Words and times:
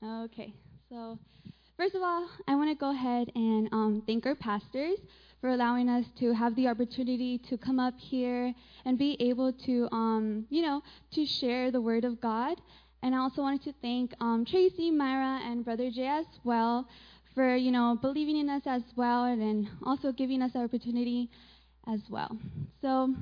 Okay, 0.00 0.54
so 0.88 1.18
first 1.76 1.96
of 1.96 2.02
all, 2.02 2.28
I 2.46 2.54
want 2.54 2.70
to 2.70 2.76
go 2.76 2.92
ahead 2.92 3.32
and 3.34 3.68
um, 3.72 4.02
thank 4.06 4.26
our 4.26 4.36
pastors 4.36 4.96
for 5.40 5.50
allowing 5.50 5.88
us 5.88 6.04
to 6.20 6.32
have 6.32 6.54
the 6.54 6.68
opportunity 6.68 7.38
to 7.50 7.58
come 7.58 7.80
up 7.80 7.94
here 7.98 8.54
and 8.84 8.96
be 8.96 9.16
able 9.18 9.52
to, 9.52 9.88
um, 9.90 10.46
you 10.50 10.62
know, 10.62 10.82
to 11.14 11.26
share 11.26 11.72
the 11.72 11.80
Word 11.80 12.04
of 12.04 12.20
God. 12.20 12.60
And 13.02 13.12
I 13.12 13.18
also 13.18 13.42
wanted 13.42 13.64
to 13.64 13.74
thank 13.82 14.14
um, 14.20 14.44
Tracy, 14.44 14.92
Myra, 14.92 15.40
and 15.44 15.64
Brother 15.64 15.90
Jay 15.90 16.06
as 16.06 16.26
well 16.44 16.86
for, 17.34 17.56
you 17.56 17.72
know, 17.72 17.98
believing 18.00 18.36
in 18.36 18.48
us 18.48 18.62
as 18.66 18.82
well 18.94 19.24
and 19.24 19.68
also 19.84 20.12
giving 20.12 20.42
us 20.42 20.52
the 20.52 20.60
opportunity 20.60 21.28
as 21.92 22.00
well. 22.08 22.38
So 22.80 23.14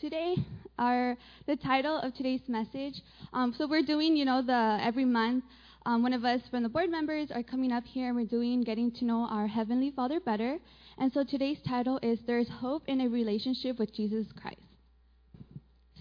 today, 0.00 0.36
our 0.78 1.16
the 1.46 1.56
title 1.56 1.98
of 1.98 2.14
today's 2.14 2.48
message. 2.48 3.02
Um, 3.34 3.54
so 3.56 3.66
we're 3.66 3.82
doing, 3.82 4.16
you 4.16 4.24
know, 4.24 4.40
the 4.40 4.78
every 4.80 5.04
month 5.04 5.44
um, 5.84 6.02
one 6.02 6.12
of 6.12 6.24
us 6.24 6.40
from 6.50 6.62
the 6.62 6.68
board 6.68 6.90
members 6.90 7.30
are 7.32 7.42
coming 7.42 7.72
up 7.72 7.84
here 7.84 8.08
and 8.08 8.16
we're 8.16 8.24
doing 8.24 8.62
getting 8.62 8.92
to 8.92 9.04
know 9.04 9.26
our 9.28 9.48
Heavenly 9.48 9.90
Father 9.90 10.20
better. 10.20 10.58
And 10.98 11.12
so 11.12 11.24
today's 11.24 11.58
title 11.66 11.98
is 12.02 12.20
There's 12.26 12.48
Hope 12.48 12.84
in 12.86 13.00
a 13.00 13.08
Relationship 13.08 13.78
with 13.78 13.92
Jesus 13.92 14.26
Christ. 14.40 14.60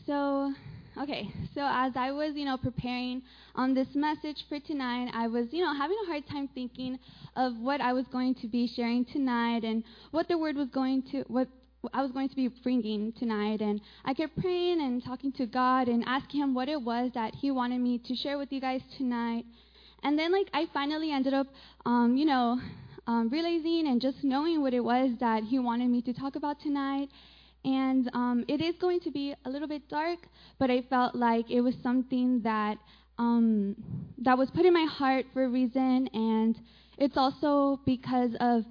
So, 0.06 0.54
okay, 1.02 1.30
so 1.56 1.62
as 1.64 1.94
I 1.96 2.12
was, 2.12 2.34
you 2.36 2.46
know, 2.46 2.58
preparing 2.58 3.24
on 3.56 3.74
this 3.74 3.88
message 3.96 4.46
for 4.50 4.60
tonight, 4.60 5.12
I 5.14 5.28
was, 5.28 5.48
you 5.52 5.64
know, 5.64 5.74
having 5.74 5.98
a 6.04 6.08
hard 6.08 6.28
time 6.28 6.48
thinking 6.54 7.00
of 7.36 7.58
what 7.58 7.82
I 7.82 7.94
was 7.94 8.06
going 8.12 8.36
to 8.36 8.48
be 8.48 8.68
sharing 8.68 9.06
tonight 9.06 9.64
and 9.64 9.84
what 10.12 10.28
the 10.28 10.38
word 10.38 10.58
was 10.58 10.70
going 10.70 11.04
to, 11.12 11.24
what 11.28 11.48
I 11.92 12.04
was 12.04 12.12
going 12.12 12.30
to 12.30 12.36
be 12.36 12.50
bringing 12.50 13.14
tonight. 13.14 13.62
And 13.62 13.82
I 14.06 14.14
kept 14.14 14.40
praying 14.40 14.82
and 14.82 15.04
talking 15.04 15.32
to 15.34 15.48
God 15.48 15.88
and 15.88 16.04
asking 16.06 16.42
Him 16.42 16.54
what 16.54 16.70
it 16.70 16.82
was 16.82 17.12
that 17.16 17.34
He 17.34 17.50
wanted 17.50 17.80
me 17.80 17.98
to 18.00 18.16
share 18.16 18.38
with 18.38 18.52
you 18.52 18.62
guys 18.62 18.82
tonight. 18.98 19.46
And 20.04 20.18
then, 20.18 20.32
like, 20.32 20.50
I 20.54 20.68
finally 20.74 21.12
ended 21.12 21.34
up, 21.34 21.48
um, 21.86 22.16
you 22.18 22.26
know, 22.26 22.60
um, 23.08 23.30
realizing 23.30 23.88
and 23.88 24.02
just 24.02 24.24
knowing 24.24 24.62
what 24.62 24.74
it 24.74 24.84
was 24.84 25.12
that 25.20 25.44
he 25.44 25.60
wanted 25.60 25.90
me 25.90 26.02
to 26.04 26.14
talk 26.14 26.36
about 26.36 26.60
tonight. 26.60 27.10
And 27.64 28.10
um, 28.14 28.44
it 28.48 28.62
is 28.62 28.76
going 28.80 29.02
to 29.02 29.12
be 29.12 29.36
a 29.46 29.50
little 29.50 29.68
bit 29.68 29.88
dark, 29.90 30.20
but 30.58 30.72
I 30.72 30.82
felt 30.90 31.14
like 31.14 31.52
it 31.52 31.62
was 31.62 31.76
something 31.84 32.42
that 32.42 32.78
um, 33.20 33.76
that 34.18 34.36
was 34.36 34.50
put 34.50 34.66
in 34.66 34.74
my 34.74 34.86
heart 34.86 35.26
for 35.32 35.44
a 35.44 35.48
reason, 35.48 36.10
and 36.12 36.60
it's 36.98 37.18
also 37.18 37.80
because 37.86 38.32
of 38.40 38.64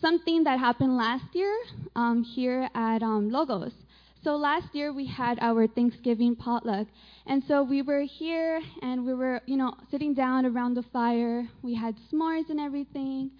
something 0.00 0.44
that 0.44 0.60
happened 0.60 0.96
last 0.96 1.24
year 1.32 1.52
um, 1.96 2.22
here 2.22 2.68
at 2.74 3.02
um, 3.02 3.30
Logos. 3.30 3.72
So 4.26 4.34
last 4.34 4.74
year 4.74 4.92
we 4.92 5.06
had 5.06 5.38
our 5.40 5.68
Thanksgiving 5.68 6.34
potluck. 6.34 6.88
And 7.28 7.44
so 7.46 7.62
we 7.62 7.80
were 7.80 8.00
here 8.00 8.60
and 8.82 9.06
we 9.06 9.14
were, 9.14 9.40
you 9.46 9.56
know, 9.56 9.72
sitting 9.88 10.14
down 10.14 10.44
around 10.44 10.74
the 10.74 10.82
fire. 10.82 11.46
We 11.62 11.76
had 11.76 11.94
s'mores 12.10 12.50
and 12.50 12.58
everything. 12.58 13.30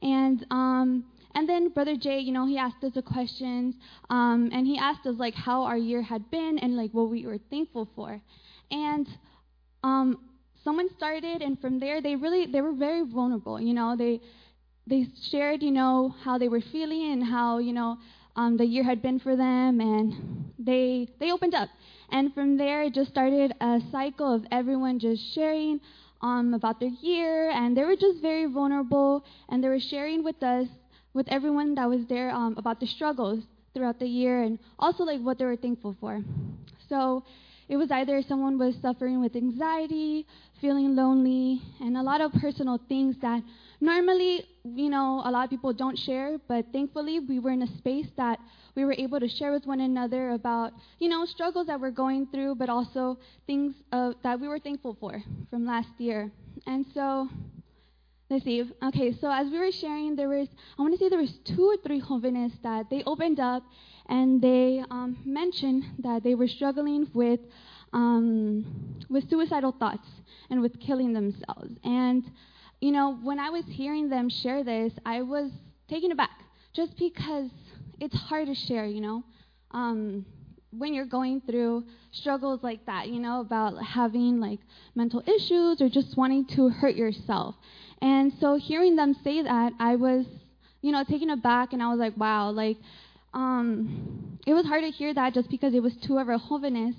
And 0.00 0.46
um 0.52 1.06
and 1.34 1.48
then 1.48 1.70
Brother 1.70 1.96
Jay, 1.96 2.20
you 2.20 2.30
know, 2.30 2.46
he 2.46 2.56
asked 2.56 2.84
us 2.84 2.92
a 2.94 3.02
questions, 3.02 3.74
um, 4.10 4.50
and 4.52 4.64
he 4.64 4.78
asked 4.78 5.06
us 5.06 5.16
like 5.18 5.34
how 5.34 5.64
our 5.64 5.76
year 5.76 6.02
had 6.02 6.30
been 6.30 6.56
and 6.60 6.76
like 6.76 6.92
what 6.92 7.10
we 7.10 7.26
were 7.26 7.38
thankful 7.50 7.88
for. 7.96 8.20
And 8.70 9.08
um, 9.82 10.20
someone 10.62 10.88
started, 10.96 11.42
and 11.42 11.60
from 11.60 11.80
there 11.80 12.00
they 12.00 12.14
really 12.14 12.46
they 12.46 12.60
were 12.60 12.74
very 12.74 13.02
vulnerable. 13.04 13.60
You 13.60 13.74
know, 13.74 13.96
they 13.96 14.20
they 14.86 15.08
shared, 15.32 15.64
you 15.64 15.72
know, 15.72 16.14
how 16.22 16.38
they 16.38 16.48
were 16.48 16.60
feeling 16.60 17.10
and 17.12 17.24
how 17.24 17.58
you 17.58 17.72
know 17.72 17.98
um, 18.38 18.56
the 18.56 18.64
year 18.64 18.84
had 18.84 19.00
been 19.02 19.18
for 19.18 19.34
them, 19.34 19.80
and 19.80 20.06
they 20.58 21.08
they 21.20 21.32
opened 21.32 21.54
up. 21.54 21.68
And 22.10 22.32
from 22.34 22.56
there, 22.56 22.80
it 22.84 22.94
just 22.94 23.10
started 23.10 23.52
a 23.60 23.80
cycle 23.90 24.30
of 24.32 24.42
everyone 24.50 24.98
just 24.98 25.22
sharing 25.34 25.80
um, 26.22 26.54
about 26.54 26.78
their 26.80 26.94
year, 27.02 27.50
and 27.50 27.76
they 27.76 27.84
were 27.84 27.96
just 27.96 28.22
very 28.22 28.46
vulnerable, 28.46 29.24
and 29.48 29.62
they 29.62 29.68
were 29.68 29.80
sharing 29.80 30.22
with 30.22 30.40
us, 30.42 30.68
with 31.14 31.26
everyone 31.28 31.74
that 31.74 31.88
was 31.94 32.06
there, 32.06 32.30
um, 32.30 32.54
about 32.56 32.78
the 32.80 32.86
struggles 32.86 33.42
throughout 33.74 33.98
the 33.98 34.06
year, 34.06 34.42
and 34.46 34.58
also 34.78 35.02
like 35.02 35.20
what 35.20 35.36
they 35.38 35.44
were 35.44 35.56
thankful 35.56 35.96
for. 36.00 36.22
So 36.88 37.24
it 37.68 37.76
was 37.76 37.90
either 37.90 38.22
someone 38.22 38.56
was 38.56 38.74
suffering 38.80 39.20
with 39.20 39.34
anxiety, 39.36 40.26
feeling 40.60 40.96
lonely, 40.96 41.60
and 41.80 41.96
a 41.96 42.02
lot 42.02 42.20
of 42.20 42.32
personal 42.32 42.78
things 42.88 43.16
that 43.20 43.42
normally, 43.80 44.46
you 44.76 44.90
know, 44.90 45.22
a 45.24 45.30
lot 45.30 45.44
of 45.44 45.50
people 45.50 45.72
don't 45.72 45.98
share, 45.98 46.38
but 46.48 46.66
thankfully 46.72 47.20
we 47.20 47.38
were 47.38 47.50
in 47.50 47.62
a 47.62 47.78
space 47.78 48.06
that 48.16 48.38
we 48.74 48.84
were 48.84 48.94
able 48.98 49.20
to 49.20 49.28
share 49.28 49.52
with 49.52 49.66
one 49.66 49.80
another 49.80 50.30
about, 50.30 50.72
you 50.98 51.08
know, 51.08 51.24
struggles 51.24 51.66
that 51.66 51.80
we're 51.80 51.90
going 51.90 52.26
through, 52.26 52.54
but 52.56 52.68
also 52.68 53.18
things 53.46 53.74
uh, 53.92 54.12
that 54.22 54.40
we 54.40 54.48
were 54.48 54.58
thankful 54.58 54.96
for 55.00 55.22
from 55.50 55.66
last 55.66 55.88
year. 55.98 56.30
And 56.66 56.86
so, 56.94 57.28
let's 58.30 58.44
see. 58.44 58.62
Okay, 58.82 59.16
so 59.20 59.30
as 59.30 59.48
we 59.50 59.58
were 59.58 59.72
sharing, 59.72 60.16
there 60.16 60.28
was, 60.28 60.48
I 60.78 60.82
want 60.82 60.94
to 60.94 60.98
say 60.98 61.08
there 61.08 61.18
was 61.18 61.38
two 61.44 61.64
or 61.64 61.76
three 61.78 62.00
jóvenes 62.00 62.52
that 62.62 62.90
they 62.90 63.02
opened 63.04 63.40
up 63.40 63.62
and 64.08 64.40
they 64.40 64.82
um, 64.90 65.18
mentioned 65.24 65.84
that 66.00 66.22
they 66.22 66.34
were 66.34 66.48
struggling 66.48 67.08
with 67.14 67.40
um, 67.92 68.98
with 69.08 69.28
suicidal 69.28 69.72
thoughts 69.72 70.08
and 70.50 70.60
with 70.60 70.78
killing 70.80 71.12
themselves. 71.12 71.70
And 71.84 72.24
you 72.80 72.92
know, 72.92 73.16
when 73.22 73.38
I 73.38 73.50
was 73.50 73.64
hearing 73.66 74.08
them 74.08 74.28
share 74.28 74.62
this, 74.62 74.92
I 75.04 75.22
was 75.22 75.50
taken 75.88 76.12
aback 76.12 76.42
just 76.72 76.96
because 76.96 77.50
it's 78.00 78.14
hard 78.14 78.46
to 78.46 78.54
share, 78.54 78.86
you 78.86 79.00
know, 79.00 79.24
um, 79.72 80.24
when 80.70 80.94
you're 80.94 81.06
going 81.06 81.40
through 81.40 81.84
struggles 82.12 82.60
like 82.62 82.84
that, 82.86 83.08
you 83.08 83.18
know, 83.18 83.40
about 83.40 83.82
having 83.82 84.38
like 84.38 84.60
mental 84.94 85.22
issues 85.26 85.80
or 85.80 85.88
just 85.88 86.16
wanting 86.16 86.46
to 86.46 86.68
hurt 86.68 86.94
yourself. 86.94 87.56
And 88.00 88.32
so 88.38 88.56
hearing 88.56 88.94
them 88.94 89.14
say 89.24 89.42
that, 89.42 89.72
I 89.80 89.96
was, 89.96 90.26
you 90.82 90.92
know, 90.92 91.04
taken 91.04 91.30
aback 91.30 91.72
and 91.72 91.82
I 91.82 91.88
was 91.88 91.98
like, 91.98 92.16
wow, 92.16 92.50
like, 92.50 92.76
um, 93.34 94.38
it 94.46 94.54
was 94.54 94.66
hard 94.66 94.84
to 94.84 94.90
hear 94.90 95.12
that 95.14 95.34
just 95.34 95.50
because 95.50 95.74
it 95.74 95.82
was 95.82 95.94
two 95.96 96.18
of. 96.18 96.94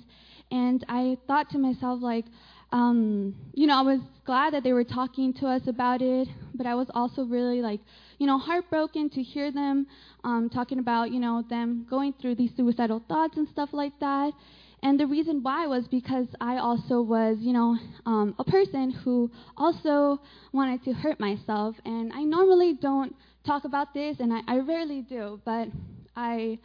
And 0.50 0.84
I 0.88 1.16
thought 1.26 1.50
to 1.50 1.58
myself, 1.58 2.00
like, 2.02 2.24
um, 2.72 3.34
you 3.52 3.66
know, 3.66 3.76
I 3.76 3.82
was 3.82 4.00
glad 4.24 4.54
that 4.54 4.62
they 4.62 4.72
were 4.72 4.84
talking 4.84 5.32
to 5.34 5.46
us 5.46 5.62
about 5.66 6.02
it, 6.02 6.28
but 6.54 6.66
I 6.66 6.74
was 6.74 6.88
also 6.94 7.24
really 7.24 7.62
like, 7.62 7.80
you 8.18 8.26
know, 8.26 8.38
heartbroken 8.38 9.10
to 9.10 9.22
hear 9.22 9.50
them 9.50 9.86
um, 10.24 10.48
talking 10.48 10.78
about, 10.78 11.10
you 11.10 11.18
know, 11.18 11.44
them 11.48 11.86
going 11.90 12.14
through 12.20 12.36
these 12.36 12.50
suicidal 12.56 13.02
thoughts 13.08 13.36
and 13.36 13.48
stuff 13.48 13.70
like 13.72 13.98
that. 14.00 14.32
And 14.82 14.98
the 14.98 15.06
reason 15.06 15.42
why 15.42 15.66
was 15.66 15.86
because 15.88 16.26
I 16.40 16.56
also 16.56 17.02
was, 17.02 17.38
you 17.40 17.52
know, 17.52 17.76
um, 18.06 18.34
a 18.38 18.44
person 18.44 18.90
who 18.90 19.30
also 19.56 20.20
wanted 20.52 20.82
to 20.84 20.92
hurt 20.92 21.20
myself. 21.20 21.76
And 21.84 22.12
I 22.12 22.22
normally 22.22 22.74
don't 22.74 23.14
talk 23.44 23.64
about 23.64 23.92
this, 23.94 24.20
and 24.20 24.32
I, 24.32 24.40
I 24.46 24.58
rarely 24.60 25.02
do, 25.02 25.40
but 25.44 25.68
I 26.16 26.58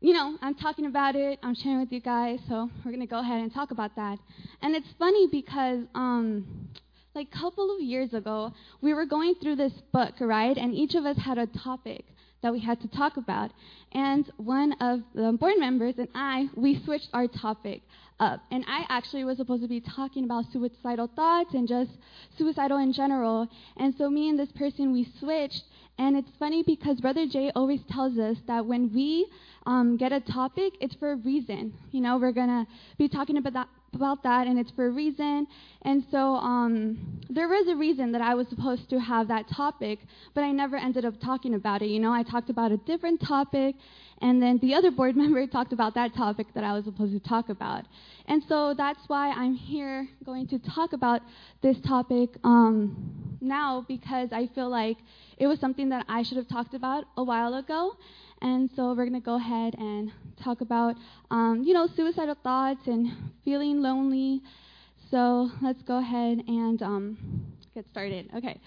you 0.00 0.12
know, 0.12 0.36
I'm 0.42 0.54
talking 0.54 0.86
about 0.86 1.16
it, 1.16 1.38
I'm 1.42 1.54
sharing 1.54 1.80
with 1.80 1.92
you 1.92 2.00
guys, 2.00 2.38
so 2.48 2.70
we're 2.84 2.90
going 2.90 3.00
to 3.00 3.06
go 3.06 3.20
ahead 3.20 3.40
and 3.40 3.52
talk 3.52 3.70
about 3.70 3.96
that. 3.96 4.18
And 4.62 4.74
it's 4.74 4.88
funny 4.98 5.28
because, 5.30 5.80
um, 5.94 6.68
like 7.14 7.28
a 7.32 7.38
couple 7.38 7.74
of 7.74 7.80
years 7.80 8.12
ago, 8.12 8.52
we 8.80 8.92
were 8.92 9.06
going 9.06 9.34
through 9.40 9.56
this 9.56 9.72
book, 9.92 10.14
right? 10.20 10.56
And 10.56 10.74
each 10.74 10.94
of 10.94 11.06
us 11.06 11.16
had 11.16 11.38
a 11.38 11.46
topic 11.46 12.04
that 12.42 12.52
we 12.52 12.60
had 12.60 12.80
to 12.82 12.88
talk 12.88 13.16
about. 13.16 13.50
And 13.92 14.30
one 14.36 14.74
of 14.80 15.00
the 15.14 15.32
board 15.32 15.54
members 15.58 15.94
and 15.96 16.08
I, 16.14 16.48
we 16.54 16.82
switched 16.84 17.08
our 17.14 17.26
topic 17.26 17.80
up. 18.20 18.40
And 18.50 18.64
I 18.68 18.84
actually 18.90 19.24
was 19.24 19.38
supposed 19.38 19.62
to 19.62 19.68
be 19.68 19.80
talking 19.80 20.24
about 20.24 20.44
suicidal 20.52 21.08
thoughts 21.16 21.54
and 21.54 21.66
just 21.66 21.90
suicidal 22.36 22.78
in 22.78 22.92
general. 22.92 23.48
And 23.78 23.94
so 23.96 24.10
me 24.10 24.28
and 24.28 24.38
this 24.38 24.52
person, 24.52 24.92
we 24.92 25.08
switched. 25.18 25.62
And 25.98 26.16
it's 26.16 26.30
funny 26.38 26.62
because 26.64 27.00
Brother 27.00 27.26
Jay 27.26 27.52
always 27.54 27.80
tells 27.88 28.18
us 28.18 28.36
that 28.48 28.66
when 28.66 28.92
we 28.92 29.28
um, 29.64 29.96
get 29.96 30.12
a 30.12 30.20
topic, 30.20 30.74
it's 30.80 30.94
for 30.96 31.12
a 31.12 31.16
reason. 31.16 31.72
You 31.92 32.00
know, 32.00 32.18
we're 32.18 32.32
going 32.32 32.48
to 32.48 32.66
be 32.98 33.08
talking 33.08 33.36
about 33.36 33.52
that, 33.52 33.68
about 33.94 34.22
that, 34.22 34.46
and 34.46 34.58
it's 34.58 34.70
for 34.72 34.86
a 34.86 34.90
reason. 34.90 35.46
And 35.82 36.04
so 36.10 36.34
um, 36.36 37.20
there 37.28 37.48
was 37.48 37.68
a 37.68 37.76
reason 37.76 38.12
that 38.12 38.20
I 38.20 38.34
was 38.34 38.48
supposed 38.48 38.88
to 38.90 38.98
have 39.00 39.28
that 39.28 39.48
topic, 39.48 40.00
but 40.34 40.42
I 40.42 40.50
never 40.52 40.76
ended 40.76 41.04
up 41.04 41.20
talking 41.20 41.54
about 41.54 41.82
it. 41.82 41.86
You 41.86 42.00
know, 42.00 42.12
I 42.12 42.22
talked 42.22 42.50
about 42.50 42.72
a 42.72 42.76
different 42.78 43.20
topic, 43.20 43.76
and 44.20 44.42
then 44.42 44.58
the 44.58 44.74
other 44.74 44.90
board 44.90 45.16
member 45.22 45.46
talked 45.46 45.72
about 45.72 45.94
that 45.94 46.14
topic 46.14 46.46
that 46.54 46.64
I 46.64 46.72
was 46.72 46.84
supposed 46.84 47.12
to 47.12 47.20
talk 47.28 47.48
about. 47.48 47.84
And 48.26 48.42
so 48.48 48.74
that's 48.74 49.00
why 49.08 49.30
I'm 49.30 49.54
here 49.54 50.08
going 50.24 50.46
to 50.48 50.58
talk 50.58 50.92
about 50.92 51.20
this 51.62 51.76
topic 51.86 52.30
um, 52.42 53.36
now 53.40 53.84
because 53.86 54.30
I 54.32 54.46
feel 54.54 54.70
like 54.70 54.96
it 55.36 55.46
was 55.46 55.60
something 55.60 55.88
that 55.90 56.06
I 56.08 56.22
should 56.22 56.36
have 56.36 56.48
talked 56.48 56.74
about 56.74 57.04
a 57.16 57.24
while 57.24 57.54
ago. 57.54 57.96
And 58.42 58.70
so 58.76 58.88
we're 58.88 59.06
going 59.06 59.12
to 59.14 59.20
go 59.20 59.36
ahead 59.36 59.74
and 59.78 60.12
talk 60.42 60.60
about, 60.60 60.96
um, 61.30 61.62
you 61.64 61.72
know, 61.72 61.86
suicidal 61.96 62.36
thoughts 62.42 62.86
and 62.86 63.10
feeling 63.44 63.80
lonely. 63.80 64.42
So 65.10 65.50
let's 65.62 65.82
go 65.82 65.98
ahead 65.98 66.42
and 66.46 66.82
um, 66.82 67.16
get 67.74 67.86
started. 67.90 68.30
Okay. 68.36 68.60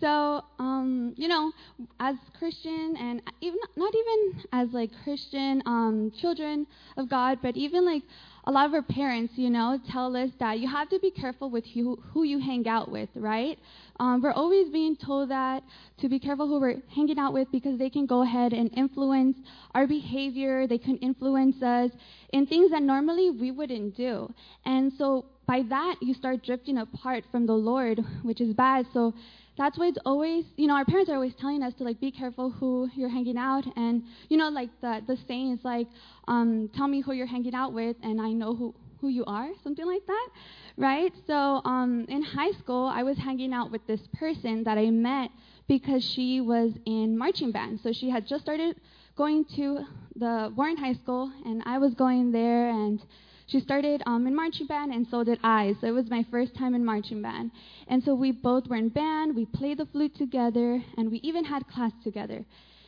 So, 0.00 0.42
um, 0.58 1.14
you 1.16 1.28
know, 1.28 1.52
as 2.00 2.16
Christian 2.36 2.96
and 2.98 3.22
even 3.40 3.58
not 3.76 3.94
even 3.94 4.44
as 4.52 4.68
like 4.72 4.90
Christian 5.04 5.62
um, 5.64 6.10
children 6.20 6.66
of 6.96 7.08
God, 7.08 7.38
but 7.40 7.56
even 7.56 7.84
like 7.84 8.02
a 8.44 8.50
lot 8.50 8.66
of 8.66 8.74
our 8.74 8.82
parents, 8.82 9.34
you 9.36 9.50
know, 9.50 9.78
tell 9.90 10.16
us 10.16 10.30
that 10.40 10.58
you 10.58 10.68
have 10.68 10.88
to 10.90 10.98
be 10.98 11.10
careful 11.10 11.48
with 11.48 11.64
who, 11.66 11.96
who 12.12 12.24
you 12.24 12.40
hang 12.40 12.66
out 12.66 12.90
with, 12.90 13.08
right? 13.14 13.58
Um, 14.00 14.20
we're 14.20 14.32
always 14.32 14.68
being 14.70 14.96
told 14.96 15.30
that 15.30 15.62
to 16.00 16.08
be 16.08 16.18
careful 16.18 16.48
who 16.48 16.58
we're 16.58 16.82
hanging 16.92 17.18
out 17.18 17.32
with 17.32 17.46
because 17.52 17.78
they 17.78 17.88
can 17.88 18.04
go 18.04 18.22
ahead 18.22 18.52
and 18.52 18.70
influence 18.76 19.36
our 19.74 19.86
behavior. 19.86 20.66
They 20.66 20.78
can 20.78 20.96
influence 20.98 21.62
us 21.62 21.92
in 22.32 22.46
things 22.46 22.72
that 22.72 22.82
normally 22.82 23.30
we 23.30 23.52
wouldn't 23.52 23.96
do. 23.96 24.32
And 24.64 24.92
so 24.98 25.26
by 25.46 25.62
that, 25.68 25.96
you 26.00 26.14
start 26.14 26.42
drifting 26.44 26.78
apart 26.78 27.24
from 27.30 27.46
the 27.46 27.52
Lord, 27.52 28.00
which 28.22 28.40
is 28.40 28.54
bad. 28.54 28.86
So 28.92 29.14
that's 29.56 29.78
why 29.78 29.86
it's 29.88 29.98
always, 30.06 30.44
you 30.56 30.66
know, 30.66 30.74
our 30.74 30.84
parents 30.84 31.10
are 31.10 31.14
always 31.14 31.34
telling 31.34 31.62
us 31.62 31.74
to 31.74 31.84
like 31.84 32.00
be 32.00 32.10
careful 32.10 32.50
who 32.50 32.88
you're 32.94 33.08
hanging 33.08 33.36
out, 33.36 33.64
and 33.76 34.02
you 34.28 34.36
know, 34.36 34.48
like 34.48 34.70
the 34.80 35.02
the 35.06 35.16
saying 35.28 35.52
is 35.52 35.60
like, 35.64 35.88
um, 36.28 36.70
tell 36.74 36.88
me 36.88 37.00
who 37.00 37.12
you're 37.12 37.26
hanging 37.26 37.54
out 37.54 37.72
with, 37.72 37.96
and 38.02 38.20
I 38.20 38.32
know 38.32 38.54
who 38.54 38.74
who 39.00 39.08
you 39.08 39.24
are, 39.26 39.48
something 39.64 39.86
like 39.86 40.06
that, 40.06 40.28
right? 40.76 41.12
So 41.26 41.60
um, 41.64 42.06
in 42.08 42.22
high 42.22 42.52
school, 42.52 42.86
I 42.86 43.02
was 43.02 43.18
hanging 43.18 43.52
out 43.52 43.70
with 43.70 43.86
this 43.86 44.00
person 44.14 44.64
that 44.64 44.78
I 44.78 44.90
met 44.90 45.30
because 45.68 46.04
she 46.04 46.40
was 46.40 46.72
in 46.86 47.18
marching 47.18 47.50
band. 47.50 47.80
So 47.82 47.92
she 47.92 48.08
had 48.08 48.26
just 48.26 48.44
started 48.44 48.76
going 49.16 49.44
to 49.56 49.80
the 50.16 50.52
Warren 50.56 50.76
High 50.76 50.94
School, 50.94 51.32
and 51.44 51.62
I 51.66 51.78
was 51.78 51.94
going 51.94 52.32
there, 52.32 52.68
and 52.68 53.04
she 53.46 53.60
started 53.60 54.02
um, 54.06 54.26
in 54.26 54.34
marching 54.34 54.66
band, 54.66 54.92
and 54.92 55.06
so 55.10 55.24
did 55.24 55.38
I. 55.42 55.74
So 55.80 55.86
it 55.86 55.92
was 55.92 56.08
my 56.10 56.24
first 56.30 56.54
time 56.54 56.74
in 56.74 56.84
marching 56.84 57.22
band. 57.22 57.50
And 57.88 58.02
so 58.02 58.14
we 58.14 58.32
both 58.32 58.66
were 58.68 58.76
in 58.76 58.88
band, 58.88 59.36
we 59.36 59.46
played 59.46 59.78
the 59.78 59.86
flute 59.86 60.16
together, 60.16 60.82
and 60.96 61.10
we 61.10 61.18
even 61.18 61.44
had 61.44 61.66
class 61.68 61.92
together. 62.02 62.44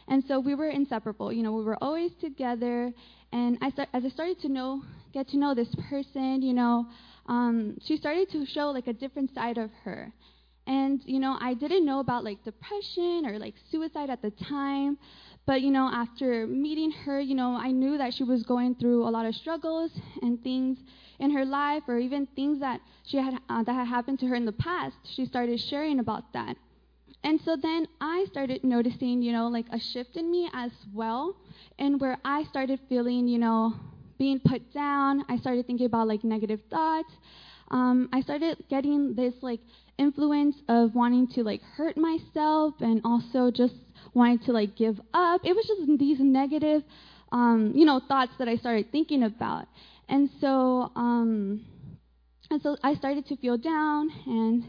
And 0.08 0.22
so 0.28 0.38
we 0.38 0.54
were 0.54 0.68
inseparable. 0.68 1.32
You 1.32 1.42
know, 1.42 1.52
we 1.52 1.64
were 1.64 1.82
always 1.82 2.12
together. 2.20 2.92
And 3.32 3.58
I 3.62 3.70
start, 3.70 3.88
as 3.94 4.04
I 4.04 4.08
started 4.10 4.40
to 4.40 4.48
know, 4.48 4.82
get 5.12 5.28
to 5.28 5.38
know 5.38 5.54
this 5.54 5.74
person, 5.88 6.42
you 6.42 6.52
know, 6.52 6.86
um, 7.26 7.78
she 7.86 7.96
started 7.96 8.30
to 8.32 8.44
show 8.46 8.70
like 8.70 8.86
a 8.86 8.92
different 8.92 9.32
side 9.34 9.58
of 9.58 9.70
her. 9.84 10.12
And 10.66 11.00
you 11.04 11.20
know, 11.20 11.36
I 11.40 11.54
didn't 11.54 11.84
know 11.84 12.00
about 12.00 12.24
like 12.24 12.42
depression 12.42 13.24
or 13.26 13.38
like 13.38 13.54
suicide 13.70 14.10
at 14.10 14.22
the 14.22 14.30
time, 14.30 14.98
but, 15.46 15.60
you 15.60 15.70
know, 15.70 15.90
after 15.92 16.46
meeting 16.46 16.90
her, 16.90 17.20
you 17.20 17.34
know, 17.34 17.56
I 17.56 17.70
knew 17.70 17.98
that 17.98 18.14
she 18.14 18.24
was 18.24 18.42
going 18.44 18.74
through 18.76 19.06
a 19.06 19.10
lot 19.10 19.26
of 19.26 19.34
struggles 19.34 19.90
and 20.22 20.42
things 20.42 20.78
in 21.18 21.30
her 21.30 21.44
life, 21.44 21.82
or 21.86 21.98
even 21.98 22.26
things 22.34 22.60
that 22.60 22.80
she 23.04 23.18
had 23.18 23.34
uh, 23.48 23.62
that 23.62 23.72
had 23.74 23.86
happened 23.86 24.18
to 24.20 24.26
her 24.26 24.34
in 24.34 24.46
the 24.46 24.52
past. 24.52 24.96
She 25.04 25.26
started 25.26 25.60
sharing 25.60 25.98
about 26.00 26.32
that. 26.32 26.56
And 27.22 27.40
so 27.40 27.56
then 27.56 27.86
I 28.00 28.26
started 28.30 28.64
noticing, 28.64 29.22
you 29.22 29.32
know, 29.32 29.48
like 29.48 29.66
a 29.70 29.78
shift 29.78 30.16
in 30.16 30.30
me 30.30 30.50
as 30.52 30.72
well, 30.92 31.36
and 31.78 32.00
where 32.00 32.18
I 32.24 32.44
started 32.44 32.80
feeling, 32.88 33.28
you 33.28 33.38
know, 33.38 33.74
being 34.18 34.40
put 34.40 34.72
down. 34.72 35.24
I 35.28 35.36
started 35.36 35.66
thinking 35.66 35.86
about 35.86 36.08
like 36.08 36.24
negative 36.24 36.60
thoughts. 36.70 37.12
Um, 37.70 38.08
I 38.12 38.20
started 38.20 38.62
getting 38.68 39.14
this 39.14 39.34
like 39.42 39.60
influence 39.98 40.56
of 40.68 40.94
wanting 40.94 41.28
to 41.28 41.42
like 41.42 41.62
hurt 41.62 41.96
myself 41.96 42.74
and 42.80 43.00
also 43.04 43.50
just 43.50 43.74
wanting 44.12 44.38
to 44.40 44.52
like 44.52 44.76
give 44.76 45.00
up. 45.12 45.40
It 45.44 45.54
was 45.54 45.66
just 45.66 45.98
these 45.98 46.18
negative, 46.20 46.82
um, 47.32 47.72
you 47.74 47.84
know, 47.84 48.00
thoughts 48.06 48.32
that 48.38 48.48
I 48.48 48.56
started 48.56 48.90
thinking 48.92 49.22
about. 49.24 49.66
And 50.08 50.28
so, 50.40 50.90
um, 50.96 51.64
and 52.50 52.60
so 52.62 52.76
I 52.82 52.94
started 52.94 53.26
to 53.28 53.36
feel 53.36 53.56
down 53.56 54.10
and 54.26 54.64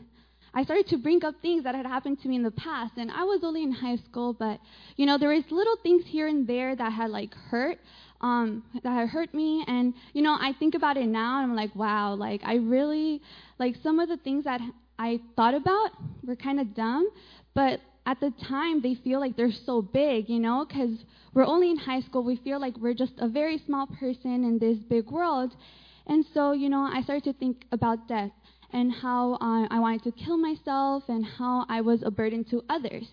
I 0.56 0.64
started 0.64 0.88
to 0.88 0.98
bring 0.98 1.24
up 1.24 1.36
things 1.42 1.66
that 1.66 1.76
had 1.76 1.86
happened 1.86 2.22
to 2.22 2.28
me 2.30 2.38
in 2.38 2.44
the 2.44 2.52
past. 2.52 2.94
And 2.98 3.12
I 3.12 3.24
was 3.24 3.42
only 3.44 3.62
in 3.62 3.72
high 3.72 3.98
school, 3.98 4.34
but, 4.34 4.60
you 4.96 5.06
know, 5.06 5.18
there 5.18 5.30
was 5.30 5.44
little 5.52 5.76
things 5.84 6.04
here 6.08 6.28
and 6.28 6.48
there 6.48 6.76
that 6.76 6.92
had 6.92 7.10
like 7.10 7.34
hurt. 7.36 7.78
Um, 8.22 8.64
that 8.82 8.90
had 8.90 9.10
hurt 9.10 9.34
me 9.34 9.64
and 9.68 9.94
you 10.14 10.24
know 10.24 10.36
i 10.40 10.54
think 10.58 10.74
about 10.74 10.96
it 10.96 11.06
now 11.06 11.42
and 11.42 11.52
i'm 11.52 11.56
like 11.56 11.76
wow 11.76 12.16
like 12.16 12.42
i 12.46 12.56
really 12.56 13.22
like 13.60 13.76
some 13.84 14.00
of 14.00 14.08
the 14.08 14.16
things 14.18 14.46
that 14.46 14.62
i 14.98 15.20
thought 15.36 15.54
about 15.54 15.92
were 16.24 16.38
kind 16.38 16.60
of 16.62 16.74
dumb 16.74 17.08
but 17.54 17.82
at 18.06 18.20
the 18.20 18.32
time 18.48 18.82
they 18.82 18.96
feel 18.96 19.20
like 19.20 19.36
they're 19.36 19.52
so 19.66 19.82
big, 19.82 20.30
you 20.30 20.40
know, 20.40 20.66
because 20.68 20.92
we're 21.34 21.46
only 21.46 21.72
in 21.72 21.78
high 21.78 22.02
school. 22.02 22.24
We 22.24 22.36
feel 22.38 22.60
like 22.60 22.78
we're 22.78 22.94
just 22.94 23.14
a 23.18 23.28
very 23.28 23.58
small 23.66 23.88
person 23.88 24.44
in 24.44 24.60
this 24.60 24.78
big 24.78 25.10
world. 25.10 25.56
And 26.08 26.24
so, 26.34 26.52
you 26.52 26.70
know, 26.70 26.82
I 26.82 27.02
started 27.02 27.24
to 27.24 27.34
think 27.34 27.66
about 27.72 28.08
death 28.08 28.32
and 28.72 28.92
how 28.92 29.34
uh, 29.36 29.68
I 29.70 29.80
wanted 29.80 30.04
to 30.04 30.12
kill 30.12 30.38
myself 30.38 31.04
and 31.08 31.26
how 31.26 31.66
I 31.70 31.82
was 31.82 32.02
a 32.04 32.12
burden 32.12 32.44
to 32.52 32.64
others. 32.70 33.08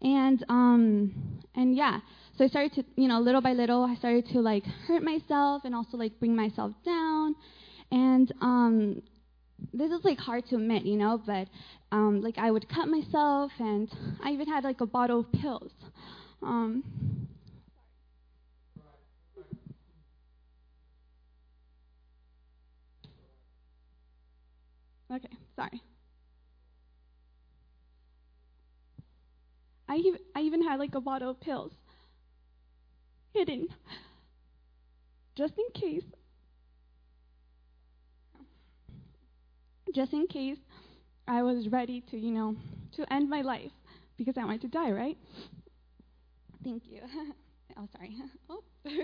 And 0.00 0.44
um 0.48 1.42
and 1.54 1.76
yeah, 1.76 2.00
so 2.36 2.44
I 2.44 2.48
started 2.48 2.72
to, 2.74 2.84
you 2.96 3.08
know, 3.08 3.20
little 3.20 3.40
by 3.40 3.52
little, 3.52 3.84
I 3.84 3.94
started 3.96 4.26
to 4.32 4.40
like 4.40 4.64
hurt 4.64 5.02
myself 5.02 5.62
and 5.64 5.74
also 5.74 5.96
like 5.96 6.18
bring 6.18 6.34
myself 6.34 6.72
down. 6.84 7.36
And 7.90 8.32
um 8.40 9.02
this 9.72 9.90
is 9.90 10.04
like 10.04 10.18
hard 10.18 10.44
to 10.46 10.56
admit, 10.56 10.84
you 10.84 10.96
know, 10.96 11.20
but 11.24 11.48
um, 11.92 12.20
like 12.20 12.38
I 12.38 12.50
would 12.50 12.68
cut 12.68 12.88
myself, 12.88 13.52
and 13.58 13.88
I 14.24 14.30
even 14.30 14.48
had 14.48 14.64
like 14.64 14.80
a 14.80 14.86
bottle 14.86 15.20
of 15.20 15.32
pills. 15.32 15.72
Um, 16.42 17.28
okay, 25.12 25.28
sorry. 25.56 25.82
I 29.88 29.96
even, 29.96 30.20
I 30.34 30.40
even 30.40 30.62
had 30.62 30.78
like 30.80 30.94
a 30.94 31.00
bottle 31.00 31.30
of 31.30 31.40
pills 31.40 31.72
hidden 33.34 33.68
just 35.34 35.54
in 35.58 35.64
case 35.74 36.04
just 39.94 40.12
in 40.12 40.26
case 40.26 40.58
I 41.28 41.42
was 41.42 41.68
ready 41.68 42.00
to, 42.10 42.18
you 42.18 42.30
know, 42.30 42.56
to 42.96 43.12
end 43.12 43.28
my 43.28 43.42
life 43.42 43.70
because 44.16 44.36
I 44.36 44.44
wanted 44.44 44.62
to 44.62 44.68
die, 44.68 44.90
right? 44.90 45.16
Thank 46.64 46.84
you. 46.86 47.00
oh, 47.76 47.88
sorry. 47.96 48.16
oh, 48.50 48.62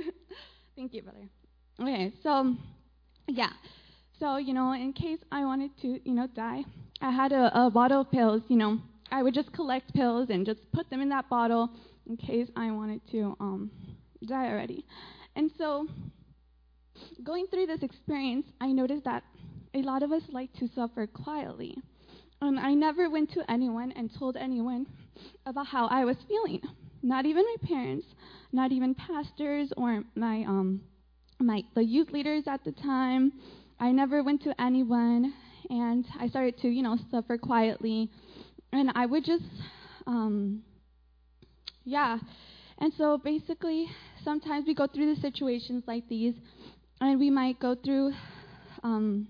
thank 0.77 0.95
you, 0.95 1.03
brother. 1.03 1.29
Okay, 1.81 2.13
so 2.23 2.55
yeah, 3.27 3.51
so 4.19 4.37
you 4.37 4.53
know, 4.53 4.73
in 4.73 4.93
case 4.93 5.19
I 5.31 5.45
wanted 5.45 5.71
to, 5.83 6.01
you 6.05 6.15
know, 6.15 6.27
die, 6.35 6.65
I 7.01 7.11
had 7.11 7.33
a, 7.33 7.67
a 7.67 7.71
bottle 7.71 8.03
of 8.03 8.11
pills. 8.11 8.43
You 8.49 8.57
know, 8.57 8.79
I 9.11 9.23
would 9.23 9.35
just 9.35 9.53
collect 9.53 9.95
pills 9.95 10.29
and 10.31 10.45
just 10.45 10.61
put 10.73 10.91
them 10.91 11.01
in 11.01 11.09
that 11.11 11.29
bottle 11.29 11.71
in 12.07 12.17
case 12.17 12.49
I 12.57 12.71
wanted 12.71 13.01
to 13.13 13.37
um, 13.41 13.71
die 14.27 14.49
already. 14.49 14.85
And 15.37 15.51
so, 15.57 15.87
going 17.23 17.47
through 17.47 17.67
this 17.67 17.83
experience, 17.83 18.47
I 18.61 18.73
noticed 18.73 19.05
that 19.05 19.23
a 19.75 19.83
lot 19.83 20.03
of 20.03 20.13
us 20.13 20.23
like 20.31 20.53
to 20.55 20.69
suffer 20.75 21.07
quietly. 21.07 21.77
And 22.41 22.59
I 22.59 22.75
never 22.75 23.11
went 23.11 23.33
to 23.33 23.51
anyone 23.51 23.93
and 23.93 24.11
told 24.17 24.37
anyone 24.37 24.87
about 25.47 25.67
how 25.67 25.87
I 25.87 26.05
was 26.05 26.17
feeling. 26.27 26.61
Not 27.03 27.27
even 27.27 27.45
my 27.45 27.69
parents, 27.69 28.07
not 28.53 28.73
even 28.73 28.95
pastors 28.95 29.73
or 29.77 30.03
my 30.15 30.45
um 30.45 30.81
my 31.41 31.63
the 31.75 31.85
youth 31.85 32.11
leaders 32.11 32.45
at 32.47 32.65
the 32.65 32.73
time. 32.73 33.33
I 33.81 33.93
never 33.93 34.23
went 34.23 34.43
to 34.43 34.61
anyone 34.61 35.33
and 35.71 36.05
I 36.19 36.29
started 36.29 36.59
to, 36.59 36.69
you 36.69 36.83
know, 36.83 36.97
suffer 37.11 37.39
quietly. 37.39 38.11
And 38.73 38.91
I 38.95 39.07
would 39.07 39.25
just 39.25 39.45
um 40.07 40.63
yeah. 41.85 42.19
And 42.79 42.93
so 42.97 43.19
basically 43.19 43.87
sometimes 44.25 44.67
we 44.67 44.75
go 44.75 44.87
through 44.87 45.15
the 45.15 45.21
situations 45.21 45.85
like 45.87 46.09
these 46.09 46.35
and 47.01 47.19
we 47.19 47.31
might 47.31 47.59
go 47.61 47.75
through 47.75 48.13
um 48.83 49.29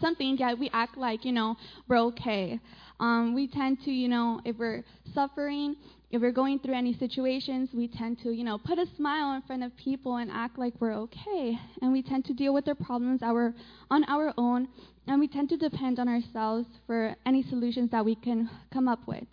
something 0.00 0.36
that 0.36 0.58
we 0.58 0.70
act 0.72 0.96
like, 0.96 1.24
you 1.24 1.32
know, 1.32 1.56
we're 1.88 1.98
okay. 1.98 2.60
Um, 3.00 3.34
we 3.34 3.46
tend 3.48 3.78
to, 3.84 3.90
you 3.90 4.08
know, 4.08 4.40
if 4.44 4.56
we're 4.58 4.84
suffering, 5.14 5.76
if 6.10 6.22
we're 6.22 6.32
going 6.32 6.58
through 6.58 6.74
any 6.74 6.94
situations, 6.94 7.70
we 7.74 7.88
tend 7.88 8.18
to, 8.22 8.30
you 8.30 8.44
know, 8.44 8.58
put 8.58 8.78
a 8.78 8.86
smile 8.96 9.34
in 9.36 9.42
front 9.42 9.62
of 9.62 9.76
people 9.76 10.16
and 10.16 10.30
act 10.30 10.58
like 10.58 10.74
we're 10.80 10.94
okay. 10.94 11.58
And 11.82 11.92
we 11.92 12.02
tend 12.02 12.24
to 12.26 12.32
deal 12.32 12.54
with 12.54 12.64
their 12.64 12.74
problems 12.74 13.22
our, 13.22 13.54
on 13.90 14.04
our 14.04 14.32
own, 14.38 14.68
and 15.06 15.20
we 15.20 15.28
tend 15.28 15.48
to 15.50 15.56
depend 15.56 15.98
on 15.98 16.08
ourselves 16.08 16.66
for 16.86 17.14
any 17.26 17.42
solutions 17.42 17.90
that 17.90 18.04
we 18.04 18.14
can 18.14 18.48
come 18.72 18.88
up 18.88 19.06
with. 19.06 19.24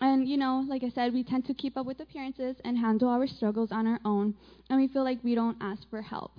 And, 0.00 0.28
you 0.28 0.36
know, 0.36 0.64
like 0.68 0.82
I 0.84 0.90
said, 0.90 1.12
we 1.12 1.24
tend 1.24 1.46
to 1.46 1.54
keep 1.54 1.76
up 1.76 1.86
with 1.86 2.00
appearances 2.00 2.56
and 2.64 2.78
handle 2.78 3.08
our 3.08 3.26
struggles 3.26 3.70
on 3.72 3.86
our 3.86 4.00
own, 4.04 4.34
and 4.70 4.80
we 4.80 4.88
feel 4.88 5.04
like 5.04 5.18
we 5.22 5.34
don't 5.34 5.56
ask 5.60 5.82
for 5.90 6.02
help. 6.02 6.32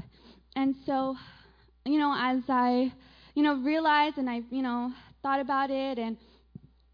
And 0.55 0.75
so, 0.85 1.15
you 1.85 1.99
know, 1.99 2.15
as 2.17 2.41
I 2.49 2.91
you 3.39 3.43
know, 3.43 3.55
realized 3.55 4.17
and 4.17 4.29
I, 4.29 4.41
you 4.49 4.61
know, 4.61 4.91
thought 5.23 5.39
about 5.39 5.69
it 5.69 5.97
and 5.97 6.17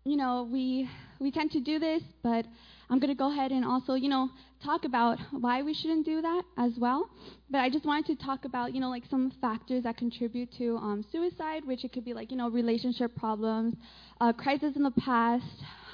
you 0.03 0.15
know, 0.15 0.47
we 0.51 0.87
we 1.19 1.31
tend 1.31 1.49
to 1.51 1.59
do 1.59 1.79
this, 1.79 2.03
but 2.21 2.45
I'm 2.89 2.99
going 2.99 3.09
to 3.09 3.17
go 3.17 3.31
ahead 3.31 3.51
and 3.51 3.65
also, 3.65 3.95
you 3.95 4.09
know, 4.09 4.29
talk 4.63 4.85
about 4.85 5.17
why 5.31 5.63
we 5.63 5.73
shouldn't 5.73 6.05
do 6.05 6.21
that 6.21 6.43
as 6.57 6.71
well. 6.77 7.09
But 7.49 7.59
I 7.59 7.69
just 7.69 7.85
wanted 7.85 8.17
to 8.17 8.25
talk 8.25 8.45
about, 8.45 8.73
you 8.73 8.79
know, 8.79 8.89
like 8.89 9.03
some 9.09 9.31
factors 9.41 9.83
that 9.83 9.97
contribute 9.97 10.49
to 10.57 10.77
um, 10.77 11.05
suicide, 11.11 11.65
which 11.65 11.83
it 11.83 11.93
could 11.93 12.05
be 12.05 12.13
like, 12.13 12.31
you 12.31 12.37
know, 12.37 12.49
relationship 12.49 13.15
problems, 13.15 13.75
uh, 14.21 14.33
crisis 14.33 14.75
in 14.75 14.83
the 14.83 14.91
past, 14.91 15.45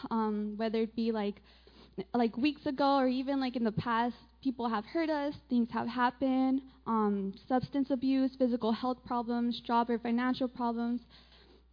um, 0.10 0.54
whether 0.58 0.80
it 0.82 0.96
be 0.96 1.12
like 1.12 1.36
like 2.14 2.36
weeks 2.38 2.66
ago 2.66 2.96
or 2.96 3.08
even 3.08 3.40
like 3.40 3.56
in 3.56 3.64
the 3.64 3.72
past, 3.72 4.16
people 4.42 4.68
have 4.68 4.86
hurt 4.86 5.10
us, 5.10 5.34
things 5.50 5.68
have 5.72 5.88
happened, 5.88 6.62
um, 6.88 7.34
substance 7.48 7.90
abuse, 7.92 8.32
physical 8.38 8.72
health 8.72 8.98
problems, 9.06 9.60
job 9.62 9.90
or 9.90 10.00
financial 10.00 10.48
problems, 10.48 11.02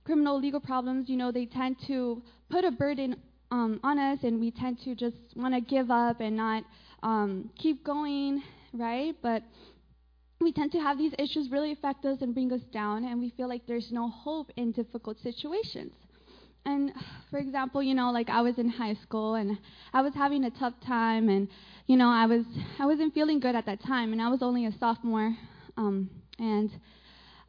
criminal 0.05 0.39
legal 0.39 0.61
problems, 0.61 1.09
you 1.09 1.17
know, 1.17 1.31
they 1.31 1.47
tend 1.47 1.77
to 1.87 2.23
put 2.51 2.65
a 2.65 2.71
burden 2.71 3.17
um, 3.51 3.81
on 3.83 3.99
us 3.99 4.19
and 4.23 4.41
we 4.41 4.51
tend 4.51 4.81
to 4.85 4.95
just 4.95 5.17
want 5.37 5.55
to 5.55 5.61
give 5.61 5.91
up 5.91 6.21
and 6.21 6.37
not 6.37 6.65
um, 7.03 7.51
keep 7.59 7.85
going, 7.85 8.43
right? 8.73 9.15
But 9.23 9.43
we 10.41 10.53
tend 10.53 10.73
to 10.73 10.79
have 10.79 10.99
these 10.99 11.13
issues 11.19 11.51
really 11.51 11.73
affect 11.73 12.05
us 12.05 12.19
and 12.21 12.33
bring 12.33 12.53
us 12.53 12.61
down, 12.73 13.05
and 13.05 13.21
we 13.21 13.31
feel 13.31 13.49
like 13.49 13.67
there's 13.67 13.91
no 13.91 14.09
hope 14.09 14.53
in 14.57 14.73
difficult 14.73 15.19
situations. 15.21 15.93
And 16.65 16.93
for 17.31 17.39
example, 17.39 17.83
you 17.83 17.95
know, 17.95 18.11
like 18.11 18.29
I 18.29 18.43
was 18.43 18.59
in 18.59 18.69
high 18.69 18.95
school 18.95 19.35
and 19.35 19.59
I 19.93 20.03
was 20.03 20.13
having 20.15 20.45
a 20.45 20.51
tough 20.51 20.75
time, 20.87 21.29
and 21.29 21.49
you 21.87 21.97
know, 21.97 22.09
I 22.09 22.27
was 22.27 22.45
I 22.79 22.87
wasn't 22.87 23.15
feeling 23.15 23.41
good 23.41 23.57
at 23.57 23.67
that 23.67 23.83
time, 23.83 24.13
and 24.13 24.21
I 24.21 24.29
was 24.29 24.43
only 24.43 24.67
a 24.67 24.73
sophomore, 24.79 25.35
um, 25.77 26.11
and 26.39 26.71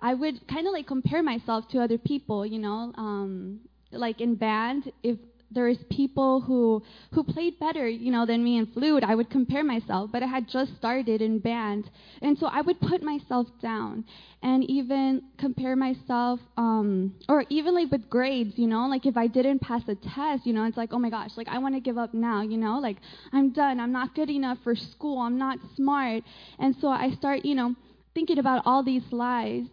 I 0.01 0.13
would 0.13 0.47
kind 0.47 0.65
of 0.65 0.73
like 0.73 0.87
compare 0.87 1.21
myself 1.21 1.67
to 1.69 1.79
other 1.81 1.97
people, 1.97 2.45
you 2.45 2.59
know, 2.59 2.93
um, 2.97 3.59
like 3.91 4.21
in 4.21 4.35
band, 4.35 4.91
if 5.03 5.17
there's 5.51 5.77
people 5.89 6.41
who 6.41 6.83
who 7.13 7.23
played 7.23 7.59
better, 7.59 7.87
you 7.87 8.11
know, 8.11 8.25
than 8.25 8.43
me 8.43 8.57
in 8.57 8.67
flute. 8.67 9.03
I 9.03 9.15
would 9.15 9.29
compare 9.29 9.63
myself, 9.63 10.11
but 10.11 10.21
I 10.21 10.27
had 10.27 10.47
just 10.47 10.75
started 10.77 11.21
in 11.21 11.39
band, 11.39 11.89
and 12.21 12.37
so 12.37 12.45
I 12.47 12.61
would 12.61 12.79
put 12.79 13.01
myself 13.01 13.47
down 13.61 14.05
and 14.41 14.63
even 14.69 15.23
compare 15.37 15.75
myself, 15.75 16.39
um, 16.57 17.15
or 17.27 17.43
even 17.49 17.73
like 17.75 17.91
with 17.91 18.09
grades, 18.09 18.53
you 18.57 18.67
know, 18.67 18.87
like 18.87 19.05
if 19.05 19.17
I 19.17 19.27
didn't 19.27 19.59
pass 19.59 19.81
a 19.87 19.95
test, 19.95 20.45
you 20.45 20.53
know, 20.53 20.63
it's 20.65 20.77
like, 20.77 20.93
oh 20.93 20.99
my 20.99 21.09
gosh, 21.09 21.31
like 21.35 21.47
I 21.49 21.57
want 21.57 21.75
to 21.75 21.81
give 21.81 21.97
up 21.97 22.13
now, 22.13 22.41
you 22.41 22.57
know, 22.57 22.79
like 22.79 22.97
I'm 23.33 23.51
done. 23.51 23.79
I'm 23.79 23.91
not 23.91 24.15
good 24.15 24.29
enough 24.29 24.59
for 24.63 24.75
school. 24.75 25.19
I'm 25.19 25.37
not 25.37 25.57
smart, 25.75 26.23
and 26.59 26.75
so 26.79 26.87
I 26.89 27.11
start, 27.11 27.43
you 27.43 27.55
know, 27.55 27.75
thinking 28.13 28.37
about 28.39 28.63
all 28.65 28.83
these 28.83 29.03
lies. 29.11 29.65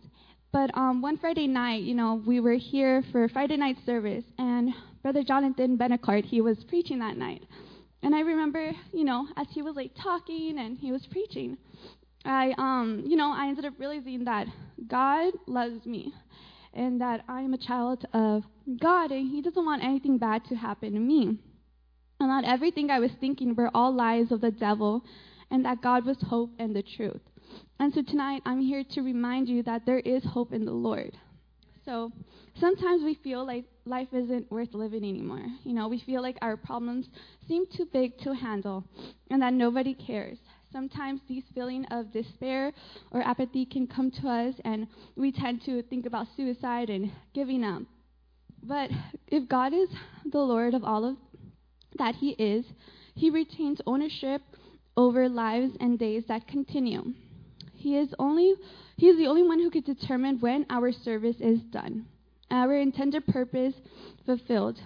But 0.52 0.70
um, 0.74 1.02
one 1.02 1.18
Friday 1.18 1.46
night, 1.48 1.82
you 1.82 1.94
know, 1.94 2.22
we 2.26 2.40
were 2.40 2.54
here 2.54 3.02
for 3.12 3.28
Friday 3.28 3.58
night 3.58 3.76
service, 3.84 4.24
and 4.38 4.72
Brother 5.06 5.22
Jonathan 5.22 5.78
Benacart, 5.78 6.24
he 6.24 6.40
was 6.40 6.64
preaching 6.64 6.98
that 6.98 7.16
night. 7.16 7.44
And 8.02 8.12
I 8.12 8.22
remember, 8.22 8.72
you 8.92 9.04
know, 9.04 9.28
as 9.36 9.46
he 9.52 9.62
was 9.62 9.76
like 9.76 9.92
talking 9.94 10.58
and 10.58 10.76
he 10.76 10.90
was 10.90 11.06
preaching, 11.06 11.56
I, 12.24 12.52
um, 12.58 13.04
you 13.06 13.14
know, 13.14 13.32
I 13.32 13.46
ended 13.46 13.66
up 13.66 13.74
realizing 13.78 14.24
that 14.24 14.48
God 14.88 15.32
loves 15.46 15.86
me 15.86 16.12
and 16.74 17.00
that 17.00 17.22
I 17.28 17.42
am 17.42 17.54
a 17.54 17.56
child 17.56 18.04
of 18.12 18.42
God 18.80 19.12
and 19.12 19.30
He 19.30 19.42
doesn't 19.42 19.64
want 19.64 19.84
anything 19.84 20.18
bad 20.18 20.44
to 20.46 20.56
happen 20.56 20.94
to 20.94 20.98
me. 20.98 21.38
And 22.18 22.28
that 22.28 22.42
everything 22.44 22.90
I 22.90 22.98
was 22.98 23.12
thinking 23.20 23.54
were 23.54 23.70
all 23.72 23.94
lies 23.94 24.32
of 24.32 24.40
the 24.40 24.50
devil 24.50 25.04
and 25.52 25.64
that 25.66 25.82
God 25.82 26.04
was 26.04 26.16
hope 26.20 26.50
and 26.58 26.74
the 26.74 26.82
truth. 26.82 27.22
And 27.78 27.94
so 27.94 28.02
tonight 28.02 28.42
I'm 28.44 28.60
here 28.60 28.82
to 28.90 29.02
remind 29.02 29.48
you 29.48 29.62
that 29.62 29.86
there 29.86 30.00
is 30.00 30.24
hope 30.24 30.52
in 30.52 30.64
the 30.64 30.72
Lord. 30.72 31.16
So 31.86 32.10
sometimes 32.58 33.04
we 33.04 33.14
feel 33.14 33.46
like 33.46 33.64
life 33.84 34.08
isn't 34.12 34.50
worth 34.50 34.74
living 34.74 35.04
anymore. 35.04 35.46
You 35.62 35.72
know, 35.72 35.86
we 35.86 36.00
feel 36.00 36.20
like 36.20 36.36
our 36.42 36.56
problems 36.56 37.08
seem 37.46 37.64
too 37.74 37.86
big 37.92 38.18
to 38.18 38.34
handle 38.34 38.84
and 39.30 39.40
that 39.40 39.54
nobody 39.54 39.94
cares. 39.94 40.38
Sometimes 40.72 41.20
these 41.28 41.44
feelings 41.54 41.86
of 41.92 42.12
despair 42.12 42.72
or 43.12 43.22
apathy 43.22 43.64
can 43.64 43.86
come 43.86 44.10
to 44.10 44.28
us 44.28 44.54
and 44.64 44.88
we 45.14 45.30
tend 45.30 45.62
to 45.66 45.82
think 45.84 46.06
about 46.06 46.26
suicide 46.36 46.90
and 46.90 47.12
giving 47.32 47.62
up. 47.62 47.82
But 48.64 48.90
if 49.28 49.48
God 49.48 49.72
is 49.72 49.88
the 50.30 50.40
Lord 50.40 50.74
of 50.74 50.82
all 50.82 51.04
of 51.04 51.16
that 51.98 52.16
he 52.16 52.30
is, 52.30 52.66
he 53.14 53.30
retains 53.30 53.80
ownership 53.86 54.42
over 54.96 55.28
lives 55.28 55.72
and 55.78 55.98
days 55.98 56.24
that 56.26 56.48
continue. 56.48 57.14
He 57.74 57.96
is 57.96 58.12
only 58.18 58.54
he 58.96 59.08
is 59.08 59.18
the 59.18 59.26
only 59.26 59.42
one 59.42 59.58
who 59.58 59.70
can 59.70 59.82
determine 59.82 60.38
when 60.40 60.66
our 60.70 60.90
service 60.90 61.36
is 61.40 61.60
done, 61.70 62.06
our 62.50 62.76
intended 62.76 63.26
purpose 63.26 63.74
fulfilled. 64.24 64.78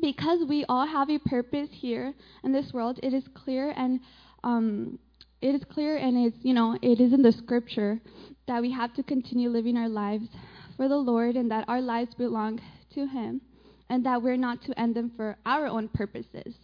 Because 0.00 0.44
we 0.48 0.64
all 0.68 0.86
have 0.86 1.08
a 1.08 1.18
purpose 1.18 1.68
here 1.72 2.12
in 2.44 2.52
this 2.52 2.72
world, 2.72 3.00
it 3.02 3.14
is 3.14 3.24
clear 3.34 3.72
and 3.76 4.00
um, 4.44 4.98
it 5.40 5.54
is 5.54 5.62
clear 5.70 5.96
and 5.96 6.26
it's 6.26 6.36
you 6.42 6.54
know 6.54 6.78
it 6.82 7.00
is 7.00 7.12
in 7.12 7.22
the 7.22 7.32
scripture 7.32 8.00
that 8.46 8.60
we 8.60 8.70
have 8.72 8.92
to 8.94 9.02
continue 9.02 9.48
living 9.48 9.76
our 9.76 9.88
lives 9.88 10.28
for 10.76 10.88
the 10.88 10.96
Lord 10.96 11.36
and 11.36 11.50
that 11.50 11.64
our 11.68 11.80
lives 11.80 12.14
belong 12.14 12.60
to 12.94 13.06
Him 13.06 13.40
and 13.88 14.04
that 14.04 14.20
we're 14.20 14.36
not 14.36 14.62
to 14.62 14.78
end 14.78 14.94
them 14.94 15.12
for 15.16 15.36
our 15.46 15.66
own 15.66 15.88
purposes. 15.88 16.54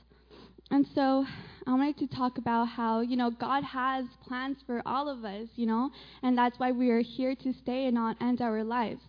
And 0.70 0.87
so 0.94 1.25
I 1.66 1.75
wanted 1.75 1.99
to 1.99 2.07
talk 2.07 2.38
about 2.38 2.64
how, 2.66 3.00
you 3.00 3.16
know, 3.16 3.31
God 3.31 3.62
has 3.62 4.07
plans 4.26 4.59
for 4.66 4.83
all 4.85 5.09
of 5.09 5.25
us, 5.25 5.49
you 5.54 5.66
know, 5.66 5.90
and 6.23 6.37
that's 6.37 6.59
why 6.59 6.73
we 6.73 6.90
are 6.90 7.00
here 7.00 7.35
to 7.37 7.52
stay 7.52 7.87
and 7.87 7.95
not 7.95 8.16
end 8.21 8.40
our 8.40 8.64
lives. 8.64 9.02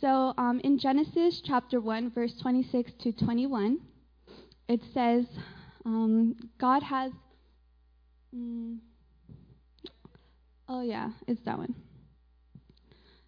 So 0.00 0.32
um, 0.38 0.60
in 0.64 0.78
Genesis 0.78 1.42
chapter 1.44 1.80
1, 1.80 2.10
verse 2.10 2.34
26 2.40 2.92
to 3.00 3.12
21, 3.12 3.78
it 4.68 4.80
says, 4.94 5.26
um, 5.84 6.34
God 6.58 6.82
has. 6.82 7.12
Mm, 8.34 8.78
oh, 10.68 10.82
yeah, 10.82 11.10
it's 11.26 11.42
that 11.44 11.58
one. 11.58 11.74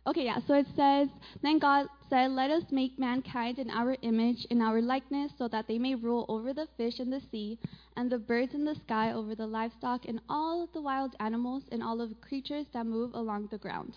Okay, 0.06 0.24
yeah, 0.24 0.38
so 0.46 0.52
it 0.52 0.66
says, 0.76 1.08
Then 1.42 1.58
God 1.58 1.86
said, 2.10 2.30
Let 2.30 2.50
us 2.50 2.64
make 2.70 2.98
mankind 2.98 3.58
in 3.58 3.70
our 3.70 3.96
image, 4.02 4.46
in 4.50 4.60
our 4.60 4.82
likeness, 4.82 5.32
so 5.38 5.48
that 5.48 5.66
they 5.66 5.78
may 5.78 5.94
rule 5.94 6.26
over 6.28 6.52
the 6.52 6.68
fish 6.76 7.00
in 7.00 7.08
the 7.08 7.22
sea, 7.30 7.58
and 7.96 8.10
the 8.10 8.18
birds 8.18 8.52
in 8.52 8.66
the 8.66 8.74
sky, 8.74 9.12
over 9.12 9.34
the 9.34 9.46
livestock, 9.46 10.04
and 10.04 10.20
all 10.28 10.68
the 10.74 10.82
wild 10.82 11.16
animals, 11.20 11.62
and 11.72 11.82
all 11.82 12.02
of 12.02 12.10
the 12.10 12.14
creatures 12.16 12.66
that 12.74 12.84
move 12.84 13.14
along 13.14 13.48
the 13.50 13.56
ground. 13.56 13.96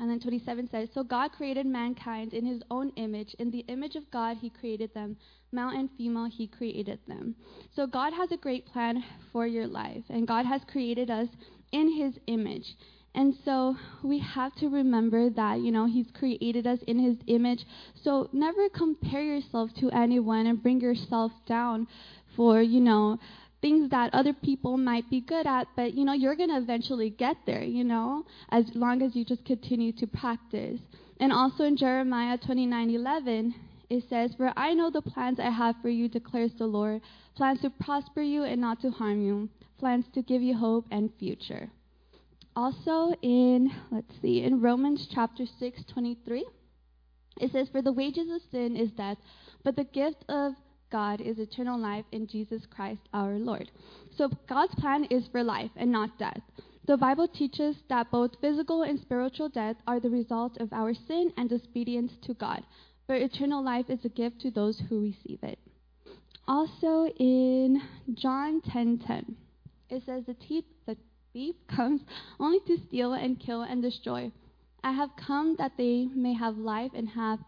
And 0.00 0.10
then 0.10 0.18
27 0.18 0.70
says, 0.70 0.88
So 0.92 1.04
God 1.04 1.30
created 1.30 1.66
mankind 1.66 2.34
in 2.34 2.44
his 2.44 2.62
own 2.70 2.90
image. 2.96 3.34
In 3.38 3.52
the 3.52 3.64
image 3.68 3.94
of 3.94 4.10
God, 4.10 4.38
he 4.38 4.50
created 4.50 4.92
them. 4.94 5.16
Male 5.52 5.70
and 5.70 5.88
female, 5.96 6.28
he 6.28 6.48
created 6.48 6.98
them. 7.06 7.36
So 7.74 7.86
God 7.86 8.12
has 8.12 8.32
a 8.32 8.36
great 8.36 8.66
plan 8.66 9.04
for 9.32 9.46
your 9.46 9.66
life, 9.68 10.04
and 10.08 10.26
God 10.26 10.46
has 10.46 10.62
created 10.70 11.10
us 11.10 11.28
in 11.72 11.96
his 11.96 12.18
image. 12.26 12.74
And 13.14 13.34
so 13.44 13.76
we 14.02 14.18
have 14.18 14.54
to 14.56 14.68
remember 14.68 15.30
that, 15.30 15.60
you 15.60 15.72
know, 15.72 15.86
He's 15.86 16.06
created 16.12 16.66
us 16.66 16.78
in 16.86 16.98
His 16.98 17.16
image. 17.26 17.64
So 18.02 18.28
never 18.32 18.68
compare 18.68 19.22
yourself 19.22 19.70
to 19.80 19.90
anyone 19.90 20.46
and 20.46 20.62
bring 20.62 20.80
yourself 20.80 21.32
down 21.46 21.88
for, 22.36 22.62
you 22.62 22.80
know, 22.80 23.18
things 23.60 23.90
that 23.90 24.14
other 24.14 24.32
people 24.32 24.76
might 24.76 25.08
be 25.10 25.20
good 25.20 25.46
at, 25.46 25.66
but, 25.74 25.94
you 25.94 26.04
know, 26.04 26.12
you're 26.12 26.36
going 26.36 26.50
to 26.50 26.58
eventually 26.58 27.10
get 27.10 27.36
there, 27.44 27.62
you 27.62 27.82
know, 27.82 28.24
as 28.50 28.64
long 28.74 29.02
as 29.02 29.16
you 29.16 29.24
just 29.24 29.44
continue 29.44 29.90
to 29.92 30.06
practice. 30.06 30.78
And 31.18 31.32
also 31.32 31.64
in 31.64 31.76
Jeremiah 31.76 32.38
29:11, 32.38 33.54
it 33.90 34.04
says, 34.08 34.34
"For 34.34 34.52
I 34.56 34.74
know 34.74 34.90
the 34.90 35.02
plans 35.02 35.40
I 35.40 35.50
have 35.50 35.76
for 35.82 35.88
you," 35.88 36.08
declares 36.08 36.52
the 36.54 36.66
Lord, 36.66 37.00
plans 37.34 37.60
to 37.62 37.70
prosper 37.70 38.22
you 38.22 38.44
and 38.44 38.60
not 38.60 38.80
to 38.82 38.90
harm 38.90 39.22
you, 39.22 39.48
plans 39.78 40.06
to 40.12 40.22
give 40.22 40.42
you 40.42 40.54
hope 40.54 40.86
and 40.90 41.12
future 41.14 41.70
also 42.58 43.14
in 43.22 43.70
let's 43.92 44.12
see 44.20 44.42
in 44.42 44.60
romans 44.60 45.06
chapter 45.14 45.44
6 45.60 45.80
23 45.92 46.44
it 47.40 47.52
says 47.52 47.68
for 47.70 47.80
the 47.82 47.92
wages 47.92 48.28
of 48.34 48.42
sin 48.50 48.74
is 48.74 48.90
death 48.90 49.16
but 49.62 49.76
the 49.76 49.84
gift 49.84 50.24
of 50.28 50.54
god 50.90 51.20
is 51.20 51.38
eternal 51.38 51.78
life 51.78 52.04
in 52.10 52.26
jesus 52.26 52.62
christ 52.68 53.00
our 53.14 53.34
lord. 53.38 53.70
So 54.16 54.28
god's 54.48 54.74
plan 54.74 55.04
is 55.04 55.28
for 55.30 55.44
life 55.44 55.70
and 55.76 55.92
not 55.92 56.18
death. 56.18 56.40
The 56.88 56.96
bible 56.96 57.28
teaches 57.28 57.76
that 57.90 58.10
both 58.10 58.40
physical 58.40 58.82
and 58.82 58.98
spiritual 58.98 59.50
death 59.50 59.76
are 59.86 60.00
the 60.00 60.10
result 60.10 60.56
of 60.58 60.72
our 60.72 60.94
sin 60.94 61.32
and 61.36 61.48
disobedience 61.48 62.14
to 62.22 62.34
god 62.34 62.64
but 63.06 63.22
eternal 63.22 63.62
life 63.62 63.86
is 63.88 64.04
a 64.04 64.08
gift 64.08 64.40
to 64.40 64.50
those 64.50 64.82
who 64.88 65.00
receive 65.00 65.38
it. 65.44 65.60
Also 66.48 67.06
in 67.20 67.80
john 68.14 68.60
10:10 68.62 69.06
10, 69.06 69.36
it 69.90 70.02
says 70.04 70.24
the 70.26 70.34
teeth 70.34 70.64
the 70.86 70.96
thief 71.38 71.54
comes 71.68 72.00
only 72.40 72.58
to 72.66 72.76
steal 72.88 73.12
and 73.12 73.38
kill 73.38 73.62
and 73.62 73.80
destroy. 73.80 74.32
I 74.82 74.92
have 74.92 75.10
come 75.26 75.54
that 75.58 75.72
they 75.78 76.08
may 76.14 76.34
have 76.34 76.56
life 76.56 76.90
and 76.94 77.08
have 77.10 77.38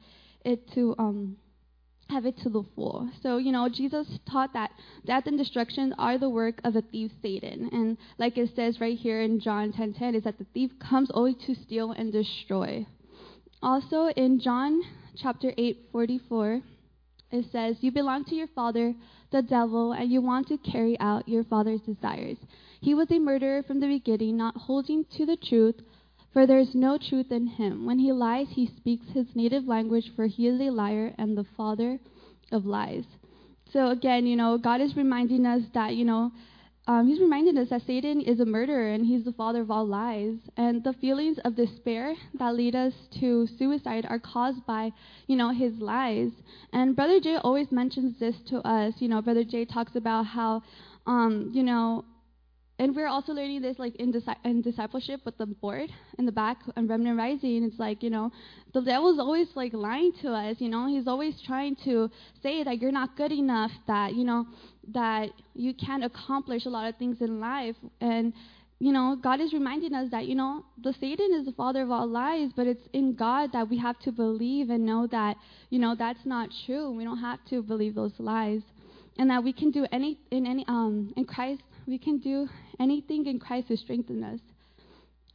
it 0.44 0.70
to 0.74 0.94
um 0.98 1.36
have 2.08 2.26
it 2.26 2.36
to 2.38 2.48
the 2.48 2.64
full. 2.74 3.08
So, 3.22 3.36
you 3.38 3.52
know, 3.52 3.68
Jesus 3.68 4.06
taught 4.28 4.52
that 4.54 4.72
death 5.06 5.26
and 5.26 5.38
destruction 5.38 5.94
are 5.96 6.18
the 6.18 6.28
work 6.28 6.60
of 6.64 6.72
the 6.74 6.82
thief 6.82 7.12
Satan. 7.22 7.68
And 7.72 7.96
like 8.18 8.36
it 8.36 8.50
says 8.56 8.80
right 8.80 8.98
here 8.98 9.22
in 9.22 9.38
John 9.38 9.72
10:10 9.72 9.94
10, 9.96 10.14
is 10.16 10.24
that 10.24 10.38
the 10.38 10.46
thief 10.54 10.70
comes 10.78 11.10
only 11.12 11.34
to 11.46 11.54
steal 11.54 11.92
and 11.92 12.12
destroy. 12.12 12.86
Also 13.62 14.08
in 14.16 14.40
John 14.40 14.82
chapter 15.16 15.52
8:44 15.56 16.62
it 17.32 17.44
says, 17.52 17.76
"You 17.80 17.92
belong 17.92 18.24
to 18.24 18.34
your 18.34 18.48
father, 18.58 18.94
the 19.30 19.42
devil, 19.42 19.92
and 19.92 20.10
you 20.10 20.20
want 20.20 20.48
to 20.48 20.58
carry 20.58 20.98
out 20.98 21.28
your 21.28 21.44
father's 21.44 21.82
desires." 21.82 22.38
He 22.80 22.94
was 22.94 23.10
a 23.10 23.18
murderer 23.18 23.62
from 23.62 23.80
the 23.80 23.86
beginning, 23.86 24.36
not 24.36 24.56
holding 24.56 25.04
to 25.16 25.26
the 25.26 25.36
truth, 25.36 25.76
for 26.32 26.46
there 26.46 26.58
is 26.58 26.74
no 26.74 26.96
truth 26.96 27.30
in 27.30 27.46
him. 27.46 27.84
When 27.84 27.98
he 27.98 28.12
lies, 28.12 28.48
he 28.50 28.66
speaks 28.66 29.06
his 29.08 29.26
native 29.34 29.66
language, 29.66 30.10
for 30.16 30.26
he 30.26 30.46
is 30.46 30.60
a 30.60 30.70
liar 30.70 31.14
and 31.18 31.36
the 31.36 31.44
father 31.56 31.98
of 32.50 32.66
lies. 32.66 33.04
so 33.72 33.90
again, 33.90 34.26
you 34.26 34.34
know, 34.34 34.58
God 34.58 34.80
is 34.80 34.96
reminding 34.96 35.46
us 35.46 35.62
that, 35.74 35.94
you 35.94 36.04
know, 36.04 36.32
um, 36.86 37.06
he's 37.06 37.20
reminding 37.20 37.56
us 37.58 37.68
that 37.68 37.82
Satan 37.86 38.20
is 38.20 38.40
a 38.40 38.44
murderer 38.44 38.92
and 38.92 39.06
he's 39.06 39.24
the 39.24 39.32
father 39.32 39.60
of 39.60 39.70
all 39.70 39.86
lies. 39.86 40.36
And 40.56 40.82
the 40.82 40.94
feelings 40.94 41.38
of 41.44 41.54
despair 41.54 42.14
that 42.38 42.54
lead 42.54 42.74
us 42.74 42.92
to 43.20 43.46
suicide 43.58 44.06
are 44.08 44.18
caused 44.18 44.66
by, 44.66 44.90
you 45.28 45.36
know, 45.36 45.50
his 45.50 45.74
lies. 45.78 46.32
And 46.72 46.96
Brother 46.96 47.20
Jay 47.20 47.36
always 47.36 47.70
mentions 47.70 48.18
this 48.18 48.34
to 48.48 48.66
us. 48.66 48.94
You 48.98 49.08
know, 49.08 49.22
Brother 49.22 49.44
Jay 49.44 49.64
talks 49.64 49.94
about 49.94 50.24
how, 50.24 50.62
um, 51.06 51.50
you 51.52 51.62
know, 51.62 52.04
and 52.80 52.96
we're 52.96 53.08
also 53.08 53.32
learning 53.34 53.60
this 53.60 53.78
like 53.78 53.94
in, 53.96 54.10
disi- 54.10 54.42
in 54.42 54.62
discipleship 54.62 55.20
with 55.26 55.36
the 55.36 55.44
board 55.44 55.90
in 56.18 56.24
the 56.24 56.32
back 56.32 56.56
and 56.76 56.88
remnant 56.88 57.18
rising. 57.18 57.62
It's 57.62 57.78
like 57.78 58.02
you 58.02 58.08
know 58.08 58.32
the 58.72 58.80
devil's 58.80 59.18
always 59.18 59.48
like 59.54 59.74
lying 59.74 60.12
to 60.22 60.32
us 60.32 60.56
you 60.58 60.70
know? 60.70 60.88
He's 60.88 61.06
always 61.06 61.34
trying 61.46 61.76
to 61.84 62.10
say 62.42 62.64
that 62.64 62.80
you're 62.80 62.90
not 62.90 63.16
good 63.18 63.32
enough 63.32 63.70
that 63.86 64.14
you 64.14 64.24
know 64.24 64.46
that 64.94 65.28
you 65.54 65.74
can't 65.74 66.02
accomplish 66.02 66.64
a 66.64 66.70
lot 66.70 66.88
of 66.88 66.96
things 66.96 67.18
in 67.20 67.38
life. 67.38 67.76
And 68.00 68.32
you 68.78 68.92
know 68.94 69.14
god 69.22 69.42
is 69.42 69.52
reminding 69.52 69.92
us 69.92 70.10
that 70.10 70.24
you 70.24 70.34
know 70.34 70.64
the 70.82 70.94
satan 70.98 71.34
is 71.38 71.44
the 71.44 71.52
father 71.52 71.82
of 71.82 71.90
all 71.90 72.08
lies 72.08 72.48
but 72.56 72.66
it's 72.66 72.88
in 72.94 73.14
god 73.14 73.50
that 73.52 73.68
we 73.68 73.76
have 73.76 73.98
to 73.98 74.10
believe 74.10 74.70
and 74.70 74.86
know 74.86 75.06
that 75.06 75.36
you 75.68 75.78
know 75.78 75.94
that's 75.94 76.24
not 76.24 76.48
true. 76.64 76.90
We 76.90 77.04
don't 77.04 77.18
have 77.18 77.40
to 77.50 77.62
believe 77.62 77.94
those 77.94 78.14
lies. 78.18 78.62
And 79.18 79.28
that 79.28 79.44
we 79.44 79.52
can 79.52 79.70
do 79.70 79.86
any 79.92 80.18
in 80.30 80.46
any 80.46 80.64
um 80.66 81.12
in 81.18 81.26
christ 81.26 81.60
we 81.86 81.98
can 81.98 82.18
do 82.18 82.48
anything 82.80 83.26
in 83.26 83.38
Christ 83.38 83.68
who 83.68 83.76
strengthens 83.76 84.24
us. 84.24 84.40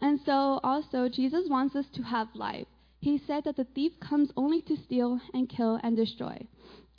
And 0.02 0.20
so 0.26 0.60
also 0.64 1.08
Jesus 1.08 1.48
wants 1.50 1.76
us 1.76 1.86
to 1.94 2.02
have 2.02 2.28
life. 2.34 2.68
He 3.00 3.22
said 3.26 3.44
that 3.46 3.56
the 3.56 3.68
thief 3.76 3.94
comes 4.00 4.32
only 4.36 4.62
to 4.64 4.76
steal 4.76 5.20
and 5.34 5.48
kill 5.48 5.80
and 5.84 5.96
destroy. 5.96 6.46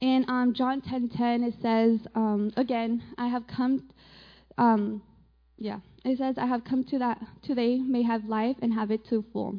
In 0.00 0.24
um, 0.28 0.54
John 0.54 0.80
10:10 0.80 1.46
it 1.48 1.54
says 1.60 2.06
um, 2.14 2.52
again, 2.56 3.02
I 3.18 3.28
have 3.28 3.46
come. 3.46 3.88
Um, 4.56 5.02
yeah, 5.58 5.80
it 6.04 6.18
says 6.18 6.36
I 6.38 6.46
have 6.46 6.64
come 6.64 6.84
to 6.84 6.98
that 6.98 7.20
to 7.44 7.54
they 7.54 7.76
may 7.78 8.02
have 8.02 8.24
life 8.24 8.56
and 8.62 8.72
have 8.72 8.90
it 8.90 9.06
to 9.08 9.24
full. 9.32 9.58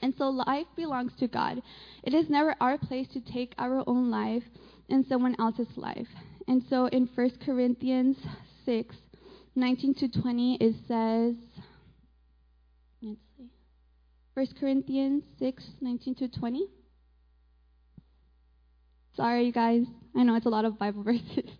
And 0.00 0.14
so 0.16 0.30
life 0.30 0.66
belongs 0.74 1.12
to 1.18 1.28
God. 1.28 1.62
It 2.02 2.14
is 2.14 2.30
never 2.30 2.54
our 2.60 2.78
place 2.78 3.08
to 3.12 3.20
take 3.20 3.54
our 3.58 3.84
own 3.86 4.10
life 4.10 4.44
and 4.88 5.04
someone 5.06 5.36
else's 5.38 5.76
life. 5.76 6.08
And 6.48 6.62
so 6.68 6.86
in 6.86 7.08
1 7.14 7.30
Corinthians 7.44 8.16
6, 8.64 8.96
19 9.54 9.94
to 9.94 10.08
20, 10.08 10.56
it 10.60 10.74
says, 10.88 11.34
let's 13.02 13.20
see, 13.36 13.48
1 14.34 14.46
Corinthians 14.58 15.24
6, 15.38 15.62
19 15.80 16.14
to 16.16 16.28
20. 16.28 16.66
Sorry, 19.14 19.44
you 19.44 19.52
guys. 19.52 19.84
I 20.16 20.22
know 20.22 20.36
it's 20.36 20.46
a 20.46 20.50
lot 20.50 20.64
of 20.64 20.78
Bible 20.78 21.02
verses. 21.04 21.50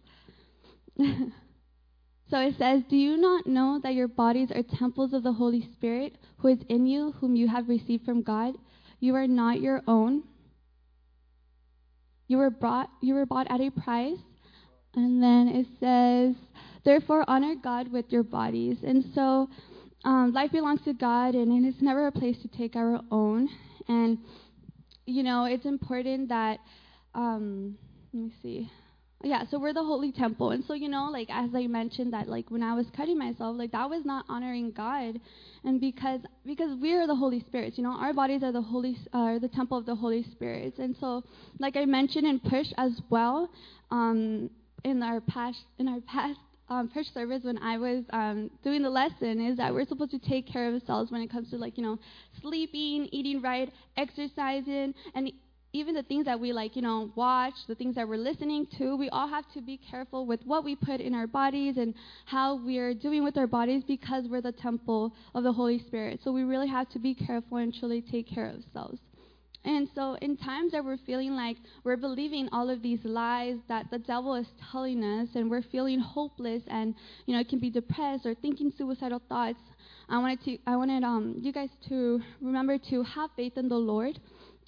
so 0.96 2.38
it 2.38 2.54
says, 2.58 2.82
Do 2.88 2.96
you 2.96 3.18
not 3.18 3.46
know 3.46 3.78
that 3.82 3.94
your 3.94 4.08
bodies 4.08 4.50
are 4.54 4.62
temples 4.62 5.12
of 5.12 5.22
the 5.22 5.32
Holy 5.32 5.68
Spirit 5.74 6.16
who 6.38 6.48
is 6.48 6.58
in 6.70 6.86
you, 6.86 7.12
whom 7.20 7.36
you 7.36 7.48
have 7.48 7.68
received 7.68 8.06
from 8.06 8.22
God? 8.22 8.54
You 9.00 9.16
are 9.16 9.26
not 9.26 9.60
your 9.60 9.82
own. 9.86 10.22
You 12.26 12.38
were 12.38 12.50
brought 12.50 12.88
you 13.02 13.14
were 13.14 13.26
bought 13.26 13.50
at 13.50 13.60
a 13.60 13.70
price. 13.70 14.18
And 14.94 15.22
then 15.22 15.48
it 15.48 15.66
says, 15.80 16.34
Therefore, 16.84 17.24
honor 17.28 17.54
God 17.62 17.90
with 17.92 18.06
your 18.10 18.22
bodies. 18.22 18.78
And 18.82 19.04
so, 19.14 19.48
um, 20.04 20.32
life 20.32 20.50
belongs 20.52 20.82
to 20.82 20.92
God, 20.92 21.34
and 21.34 21.64
it's 21.64 21.80
never 21.80 22.06
a 22.06 22.12
place 22.12 22.36
to 22.42 22.48
take 22.48 22.74
our 22.76 23.00
own. 23.10 23.48
And, 23.88 24.18
you 25.06 25.22
know, 25.22 25.44
it's 25.44 25.64
important 25.64 26.28
that, 26.28 26.58
um, 27.14 27.76
let 28.12 28.24
me 28.24 28.32
see. 28.42 28.70
Yeah, 29.24 29.44
so 29.50 29.58
we're 29.58 29.72
the 29.72 29.84
holy 29.84 30.10
temple. 30.10 30.50
And 30.50 30.64
so, 30.64 30.74
you 30.74 30.88
know, 30.88 31.08
like 31.12 31.28
as 31.30 31.50
I 31.54 31.68
mentioned 31.68 32.12
that 32.12 32.28
like 32.28 32.50
when 32.50 32.62
I 32.62 32.74
was 32.74 32.86
cutting 32.96 33.16
myself, 33.16 33.56
like 33.56 33.70
that 33.70 33.88
was 33.88 34.04
not 34.04 34.24
honoring 34.28 34.72
God. 34.72 35.20
And 35.64 35.80
because 35.80 36.20
because 36.44 36.76
we 36.80 36.92
are 36.94 37.06
the 37.06 37.14
Holy 37.14 37.38
Spirits, 37.40 37.78
you 37.78 37.84
know, 37.84 37.92
our 37.92 38.12
bodies 38.12 38.42
are 38.42 38.50
the 38.50 38.60
holy 38.60 38.96
are 39.12 39.38
the 39.38 39.46
temple 39.46 39.78
of 39.78 39.86
the 39.86 39.94
Holy 39.94 40.24
Spirits. 40.32 40.80
And 40.80 40.96
so, 40.98 41.22
like 41.60 41.76
I 41.76 41.84
mentioned 41.84 42.26
in 42.26 42.40
push 42.40 42.66
as 42.76 43.00
well, 43.10 43.48
um, 43.92 44.50
in 44.82 45.02
our 45.04 45.20
past 45.20 45.58
in 45.78 45.88
our 45.88 46.00
past 46.08 46.40
um, 46.72 46.90
service 47.12 47.40
when 47.42 47.58
I 47.58 47.78
was 47.78 48.04
um, 48.10 48.50
doing 48.64 48.82
the 48.82 48.90
lesson 48.90 49.46
is 49.46 49.56
that 49.58 49.72
we're 49.72 49.86
supposed 49.86 50.10
to 50.12 50.18
take 50.18 50.46
care 50.46 50.68
of 50.68 50.74
ourselves 50.74 51.10
when 51.10 51.20
it 51.20 51.30
comes 51.30 51.50
to 51.50 51.56
like 51.56 51.76
you 51.76 51.84
know 51.84 51.98
sleeping, 52.40 53.08
eating 53.12 53.42
right, 53.42 53.70
exercising, 53.96 54.94
and 55.14 55.32
even 55.74 55.94
the 55.94 56.02
things 56.02 56.26
that 56.26 56.38
we 56.38 56.52
like 56.52 56.74
you 56.74 56.82
know 56.82 57.12
watch, 57.14 57.54
the 57.68 57.74
things 57.74 57.94
that 57.96 58.08
we're 58.08 58.16
listening 58.16 58.66
to. 58.78 58.96
We 58.96 59.10
all 59.10 59.28
have 59.28 59.44
to 59.52 59.60
be 59.60 59.78
careful 59.90 60.26
with 60.26 60.40
what 60.44 60.64
we 60.64 60.74
put 60.74 61.00
in 61.00 61.14
our 61.14 61.26
bodies 61.26 61.76
and 61.76 61.94
how 62.24 62.56
we're 62.56 62.94
doing 62.94 63.22
with 63.22 63.36
our 63.36 63.46
bodies 63.46 63.82
because 63.86 64.24
we're 64.28 64.42
the 64.42 64.52
temple 64.52 65.14
of 65.34 65.44
the 65.44 65.52
Holy 65.52 65.78
Spirit. 65.86 66.20
So 66.24 66.32
we 66.32 66.42
really 66.42 66.68
have 66.68 66.88
to 66.90 66.98
be 66.98 67.14
careful 67.14 67.58
and 67.58 67.74
truly 67.74 68.02
take 68.02 68.28
care 68.28 68.46
of 68.46 68.56
ourselves. 68.56 68.98
And 69.64 69.88
so, 69.94 70.16
in 70.20 70.36
times 70.36 70.72
that 70.72 70.84
we're 70.84 70.96
feeling 71.06 71.36
like 71.36 71.56
we're 71.84 71.96
believing 71.96 72.48
all 72.50 72.68
of 72.68 72.82
these 72.82 72.98
lies 73.04 73.58
that 73.68 73.90
the 73.92 73.98
devil 73.98 74.34
is 74.34 74.46
telling 74.72 75.04
us, 75.04 75.28
and 75.34 75.48
we're 75.48 75.62
feeling 75.62 76.00
hopeless, 76.00 76.62
and 76.66 76.94
you 77.26 77.34
know, 77.34 77.40
it 77.40 77.48
can 77.48 77.60
be 77.60 77.70
depressed 77.70 78.26
or 78.26 78.34
thinking 78.34 78.72
suicidal 78.76 79.22
thoughts, 79.28 79.60
I 80.08 80.18
wanted 80.18 80.44
to, 80.44 80.58
I 80.66 80.76
wanted 80.76 81.04
um, 81.04 81.36
you 81.38 81.52
guys 81.52 81.70
to 81.88 82.20
remember 82.40 82.76
to 82.90 83.02
have 83.04 83.30
faith 83.36 83.56
in 83.56 83.68
the 83.68 83.76
Lord, 83.76 84.18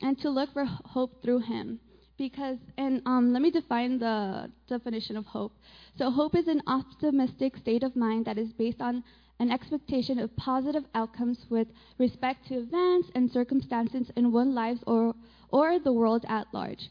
and 0.01 0.17
to 0.21 0.31
look 0.31 0.53
for 0.53 0.65
hope 0.65 1.23
through 1.23 1.41
Him. 1.41 1.81
Because, 2.17 2.59
and 2.79 3.03
um, 3.07 3.33
let 3.33 3.43
me 3.43 3.51
define 3.51 3.99
the 3.99 4.49
definition 4.69 5.17
of 5.17 5.27
hope. 5.27 5.53
So, 5.99 6.13
hope 6.13 6.37
is 6.37 6.47
an 6.47 6.63
optimistic 6.69 7.57
state 7.57 7.83
of 7.83 7.97
mind 7.97 8.27
that 8.27 8.39
is 8.39 8.53
based 8.53 8.81
on 8.81 9.03
an 9.41 9.51
expectation 9.51 10.19
of 10.19 10.35
positive 10.37 10.85
outcomes 10.95 11.39
with 11.51 11.69
respect 11.99 12.47
to 12.49 12.55
events 12.55 13.11
and 13.15 13.31
circumstances 13.31 14.11
in 14.17 14.33
one's 14.33 14.55
lives 14.55 14.81
or, 14.87 15.15
or 15.51 15.79
the 15.79 15.93
world 15.93 16.25
at 16.29 16.47
large. 16.53 16.89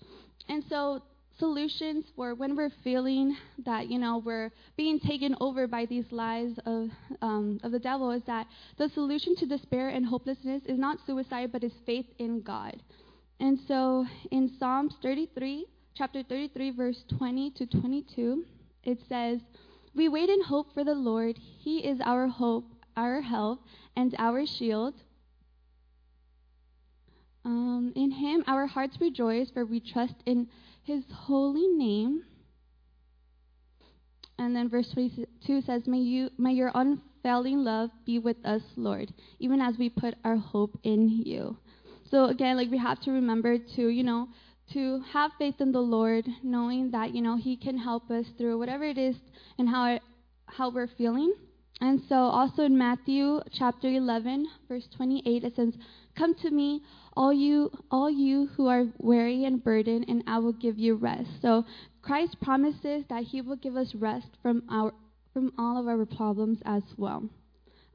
And 0.49 0.63
so, 0.69 1.01
solutions 1.39 2.05
for 2.15 2.35
when 2.35 2.55
we're 2.55 2.71
feeling 2.83 3.35
that 3.65 3.87
you 3.89 3.97
know 3.97 4.19
we're 4.23 4.51
being 4.77 4.99
taken 4.99 5.35
over 5.41 5.67
by 5.67 5.85
these 5.85 6.05
lies 6.11 6.51
of 6.65 6.89
um, 7.21 7.59
of 7.63 7.71
the 7.71 7.79
devil 7.79 8.11
is 8.11 8.21
that 8.27 8.45
the 8.77 8.87
solution 8.89 9.35
to 9.35 9.45
despair 9.45 9.89
and 9.89 10.05
hopelessness 10.05 10.61
is 10.67 10.77
not 10.77 10.97
suicide 11.05 11.51
but 11.51 11.63
is 11.63 11.73
faith 11.85 12.05
in 12.19 12.41
God. 12.41 12.81
And 13.39 13.59
so 13.67 14.05
in 14.31 14.51
Psalms 14.59 14.93
33, 15.01 15.65
chapter 15.95 16.23
33, 16.23 16.71
verse 16.71 17.03
20 17.17 17.51
to 17.51 17.65
22, 17.65 18.45
it 18.83 18.99
says. 19.09 19.39
We 19.95 20.09
wait 20.09 20.29
in 20.29 20.41
hope 20.41 20.73
for 20.73 20.83
the 20.83 20.95
Lord. 20.95 21.37
He 21.37 21.79
is 21.79 21.99
our 22.03 22.27
hope, 22.27 22.65
our 22.97 23.21
help, 23.21 23.59
and 23.95 24.15
our 24.17 24.45
shield. 24.45 24.95
Um, 27.45 27.93
in 27.95 28.11
Him 28.11 28.43
our 28.47 28.65
hearts 28.65 28.97
rejoice, 28.99 29.49
for 29.51 29.65
we 29.65 29.79
trust 29.79 30.15
in 30.25 30.47
His 30.83 31.03
holy 31.11 31.67
name. 31.67 32.23
And 34.39 34.55
then 34.55 34.69
verse 34.69 34.89
22 34.91 35.61
says, 35.61 35.85
May, 35.85 35.99
you, 35.99 36.29
may 36.37 36.53
your 36.53 36.71
unfailing 36.73 37.63
love 37.63 37.91
be 38.05 38.17
with 38.17 38.37
us, 38.45 38.63
Lord, 38.75 39.13
even 39.39 39.61
as 39.61 39.77
we 39.77 39.89
put 39.89 40.15
our 40.23 40.37
hope 40.37 40.77
in 40.83 41.07
you. 41.09 41.57
So 42.09 42.25
again, 42.25 42.57
like 42.57 42.71
we 42.71 42.77
have 42.77 42.99
to 43.01 43.11
remember 43.11 43.57
to, 43.57 43.87
you 43.87 44.03
know, 44.03 44.27
to 44.73 45.01
have 45.11 45.31
faith 45.37 45.55
in 45.59 45.71
the 45.71 45.79
Lord, 45.79 46.25
knowing 46.43 46.91
that 46.91 47.13
you 47.13 47.21
know 47.21 47.37
He 47.37 47.55
can 47.55 47.77
help 47.77 48.09
us 48.09 48.25
through 48.37 48.57
whatever 48.59 48.83
it 48.83 48.97
is 48.97 49.15
and 49.57 49.69
how 49.69 49.95
it, 49.95 50.01
how 50.47 50.71
we're 50.71 50.87
feeling. 50.97 51.33
And 51.81 52.01
so, 52.07 52.15
also 52.15 52.63
in 52.63 52.77
Matthew 52.77 53.41
chapter 53.51 53.87
11, 53.87 54.47
verse 54.67 54.87
28, 54.95 55.43
it 55.43 55.55
says, 55.55 55.73
"Come 56.15 56.35
to 56.35 56.51
me, 56.51 56.81
all 57.15 57.33
you, 57.33 57.71
all 57.91 58.09
you 58.09 58.47
who 58.55 58.67
are 58.67 58.85
weary 58.99 59.45
and 59.45 59.63
burdened, 59.63 60.05
and 60.07 60.23
I 60.27 60.39
will 60.39 60.53
give 60.53 60.77
you 60.77 60.95
rest." 60.95 61.29
So, 61.41 61.65
Christ 62.01 62.37
promises 62.41 63.03
that 63.09 63.23
He 63.23 63.41
will 63.41 63.55
give 63.57 63.75
us 63.75 63.93
rest 63.95 64.29
from 64.41 64.63
our 64.69 64.93
from 65.33 65.51
all 65.57 65.79
of 65.79 65.87
our 65.87 66.05
problems 66.05 66.59
as 66.65 66.83
well. 66.97 67.27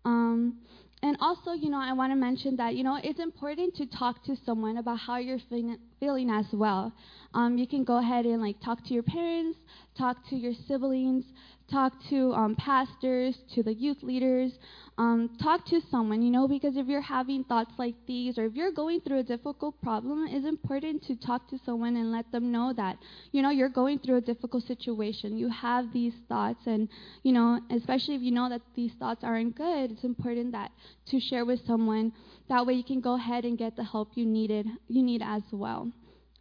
Um, 0.04 0.58
and 1.02 1.16
also, 1.20 1.52
you 1.52 1.70
know, 1.70 1.80
I 1.80 1.92
want 1.92 2.12
to 2.12 2.16
mention 2.16 2.56
that, 2.56 2.74
you 2.74 2.82
know, 2.82 2.98
it's 3.02 3.20
important 3.20 3.76
to 3.76 3.87
talk 3.87 4.24
to 4.24 4.37
someone 4.44 4.78
about 4.78 4.98
how 4.98 5.18
you're 5.18 5.38
feeling, 5.48 6.30
as 6.30 6.46
well. 6.52 6.92
Um, 7.34 7.58
you 7.58 7.66
can 7.66 7.84
go 7.84 7.98
ahead 7.98 8.24
and, 8.24 8.40
like, 8.40 8.60
talk 8.60 8.84
to 8.86 8.94
your 8.94 9.02
parents, 9.02 9.58
talk 9.96 10.16
to 10.30 10.36
your 10.36 10.54
siblings, 10.66 11.24
talk 11.70 11.92
to 12.08 12.32
um, 12.32 12.56
pastors, 12.56 13.36
to 13.54 13.62
the 13.62 13.74
youth 13.74 14.02
leaders, 14.02 14.52
um, 14.96 15.30
talk 15.40 15.66
to 15.66 15.80
someone, 15.90 16.22
you 16.22 16.30
know, 16.30 16.48
because 16.48 16.76
if 16.76 16.86
you're 16.86 17.02
having 17.02 17.44
thoughts 17.44 17.72
like 17.78 17.94
these 18.06 18.38
or 18.38 18.46
if 18.46 18.54
you're 18.54 18.72
going 18.72 19.00
through 19.00 19.18
a 19.18 19.22
difficult 19.22 19.80
problem, 19.82 20.26
it's 20.28 20.46
important 20.46 21.04
to 21.04 21.14
talk 21.16 21.46
to 21.50 21.58
someone 21.66 21.96
and 21.96 22.10
let 22.10 22.30
them 22.32 22.50
know 22.50 22.72
that, 22.74 22.96
you 23.32 23.42
know, 23.42 23.50
you're 23.50 23.68
going 23.68 23.98
through 23.98 24.16
a 24.16 24.20
difficult 24.20 24.64
situation. 24.64 25.36
You 25.36 25.50
have 25.50 25.92
these 25.92 26.14
thoughts, 26.28 26.66
and, 26.66 26.88
you 27.22 27.32
know, 27.32 27.60
especially 27.70 28.14
if 28.14 28.22
you 28.22 28.32
know 28.32 28.48
that 28.48 28.62
these 28.74 28.92
thoughts 28.98 29.22
aren't 29.22 29.54
good, 29.54 29.90
it's 29.92 30.04
important 30.04 30.52
that 30.52 30.72
to 31.10 31.20
share 31.20 31.44
with 31.44 31.60
someone. 31.66 32.12
That 32.48 32.66
way 32.66 32.72
you 32.74 32.84
can 32.84 33.00
go 33.00 33.14
ahead 33.16 33.44
and 33.44 33.58
get 33.58 33.76
the 33.76 33.84
help 33.84 34.12
you 34.14 34.24
needed, 34.24 34.66
you 34.88 35.02
need 35.02 35.22
as 35.22 35.42
well. 35.52 35.92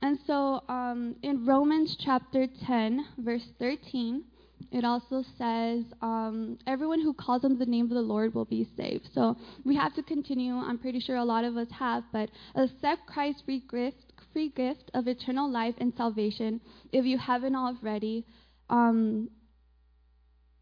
And 0.01 0.19
so 0.27 0.63
um, 0.69 1.15
in 1.23 1.45
Romans 1.45 1.97
chapter 1.99 2.47
10, 2.65 3.05
verse 3.19 3.45
13, 3.59 4.23
it 4.71 4.83
also 4.83 5.23
says, 5.37 5.85
um, 6.01 6.57
everyone 6.67 7.01
who 7.01 7.13
calls 7.13 7.43
on 7.45 7.57
the 7.57 7.65
name 7.65 7.85
of 7.85 7.91
the 7.91 8.01
Lord 8.01 8.33
will 8.35 8.45
be 8.45 8.67
saved. 8.75 9.07
So 9.13 9.37
we 9.63 9.75
have 9.75 9.95
to 9.95 10.03
continue. 10.03 10.53
I'm 10.53 10.77
pretty 10.77 10.99
sure 10.99 11.15
a 11.15 11.25
lot 11.25 11.45
of 11.45 11.57
us 11.57 11.69
have, 11.71 12.03
but 12.11 12.29
accept 12.55 13.07
Christ's 13.07 13.41
free 13.43 13.63
gift, 13.71 14.13
free 14.33 14.49
gift 14.49 14.91
of 14.93 15.07
eternal 15.07 15.49
life 15.49 15.75
and 15.79 15.93
salvation 15.95 16.61
if 16.91 17.05
you 17.05 17.17
haven't 17.17 17.55
already. 17.55 18.25
Um, 18.69 19.29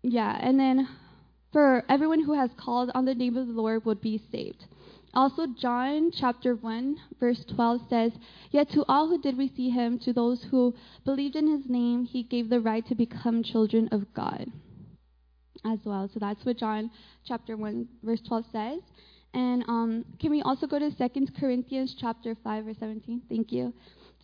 yeah, 0.04 0.38
and 0.39 0.60
then 0.60 0.88
for 1.52 1.84
everyone 1.89 2.24
who 2.24 2.34
has 2.34 2.52
called 2.58 2.91
on 2.93 3.06
the 3.06 3.15
name 3.15 3.36
of 3.38 3.48
the 3.48 3.54
Lord 3.54 3.86
would 3.86 4.02
be 4.02 4.21
saved. 4.32 4.65
Also, 5.15 5.47
John 5.60 6.12
chapter 6.12 6.56
1, 6.56 6.97
verse 7.19 7.43
12 7.56 7.82
says, 7.89 8.12
Yet 8.51 8.69
to 8.71 8.84
all 8.89 9.08
who 9.08 9.21
did 9.21 9.38
receive 9.38 9.73
him, 9.73 9.97
to 9.99 10.12
those 10.12 10.45
who 10.51 10.75
believed 11.06 11.38
in 11.38 11.47
his 11.47 11.69
name, 11.69 12.04
he 12.04 12.23
gave 12.23 12.49
the 12.49 12.60
right 12.60 12.86
to 12.88 12.95
become 12.95 13.41
children 13.41 13.88
of 13.93 14.13
God 14.13 14.47
as 15.65 15.80
well. 15.86 16.10
So 16.13 16.19
that's 16.19 16.43
what 16.45 16.58
John 16.58 16.91
chapter 17.25 17.56
1, 17.56 17.88
verse 18.04 18.21
12 18.28 18.45
says. 18.51 18.80
And 19.34 19.63
um, 19.67 20.06
can 20.19 20.32
we 20.32 20.41
also 20.41 20.67
go 20.67 20.80
to 20.80 20.91
2 20.91 21.28
Corinthians 21.39 21.95
chapter 21.99 22.36
5, 22.43 22.65
verse 22.65 22.78
17? 22.80 23.21
Thank 23.30 23.51
you. 23.51 23.73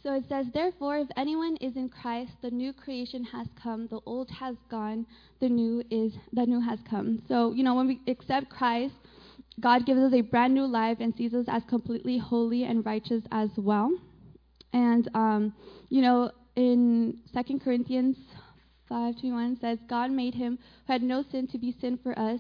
So 0.04 0.15
it 0.15 0.23
says, 0.27 0.47
Therefore, 0.54 0.97
if 0.97 1.08
anyone 1.15 1.58
is 1.58 1.75
in 1.75 1.89
Christ, 1.89 2.32
the 2.41 2.49
new 2.49 2.73
creation 2.73 3.23
has 3.25 3.47
come, 3.62 3.88
the 3.88 3.99
old 4.06 4.30
has 4.32 4.56
gone, 4.69 5.06
the 5.39 5.49
new 5.49 5.84
is 5.91 6.13
the 6.34 6.45
new 6.45 6.60
has 6.60 6.80
come. 6.89 7.21
So, 7.27 7.54
you 7.54 7.63
know, 7.63 7.75
when 7.75 7.88
we 7.88 8.01
accept 8.08 8.49
Christ, 8.49 8.95
God 9.59 9.85
gives 9.85 9.99
us 9.99 10.13
a 10.13 10.21
brand 10.21 10.53
new 10.53 10.65
life 10.65 10.97
and 10.99 11.13
sees 11.15 11.33
us 11.33 11.45
as 11.47 11.63
completely 11.67 12.17
holy 12.17 12.63
and 12.63 12.85
righteous 12.85 13.23
as 13.31 13.49
well. 13.57 13.91
And, 14.73 15.09
um, 15.13 15.53
you 15.89 16.01
know, 16.01 16.31
in 16.55 17.19
2 17.33 17.59
Corinthians 17.59 18.17
5:21 18.89 19.59
says, 19.59 19.79
God 19.87 20.11
made 20.11 20.33
him 20.33 20.57
who 20.87 20.93
had 20.93 21.03
no 21.03 21.23
sin 21.31 21.47
to 21.47 21.57
be 21.57 21.75
sin 21.79 21.97
for 22.01 22.17
us, 22.17 22.39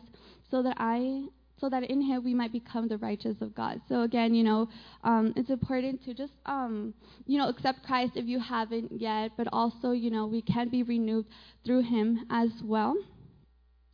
so 0.49 0.61
that 0.63 0.75
I, 0.79 1.25
so 1.59 1.69
that 1.69 1.83
in 1.83 2.01
him 2.01 2.23
we 2.23 2.33
might 2.33 2.51
become 2.51 2.87
the 2.87 2.97
righteous 2.97 3.37
of 3.41 3.53
God. 3.55 3.81
So 3.87 4.01
again, 4.01 4.33
you 4.33 4.43
know, 4.43 4.67
um, 5.03 5.33
it's 5.35 5.49
important 5.49 6.03
to 6.05 6.13
just, 6.13 6.33
um, 6.45 6.93
you 7.25 7.37
know, 7.37 7.47
accept 7.47 7.85
Christ 7.85 8.13
if 8.15 8.25
you 8.25 8.39
haven't 8.39 8.91
yet, 8.99 9.31
but 9.37 9.47
also, 9.53 9.91
you 9.91 10.09
know, 10.09 10.25
we 10.25 10.41
can 10.41 10.69
be 10.69 10.83
renewed 10.83 11.25
through 11.63 11.83
him 11.83 12.25
as 12.29 12.49
well. 12.63 12.95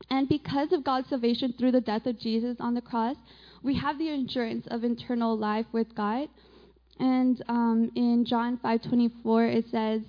And 0.10 0.30
because 0.30 0.72
of 0.72 0.84
God's 0.84 1.10
salvation 1.10 1.54
through 1.58 1.72
the 1.72 1.82
death 1.82 2.06
of 2.06 2.20
Jesus 2.20 2.58
on 2.60 2.74
the 2.74 2.82
cross, 2.82 3.18
we 3.64 3.76
have 3.76 3.98
the 3.98 4.10
assurance 4.10 4.66
of 4.68 4.84
eternal 4.84 5.38
life 5.38 5.66
with 5.72 5.94
God. 5.96 6.30
And 7.00 7.44
um, 7.48 7.92
in 7.96 8.26
John 8.26 8.58
5:24, 8.64 9.58
it 9.58 9.66
says, 9.70 10.02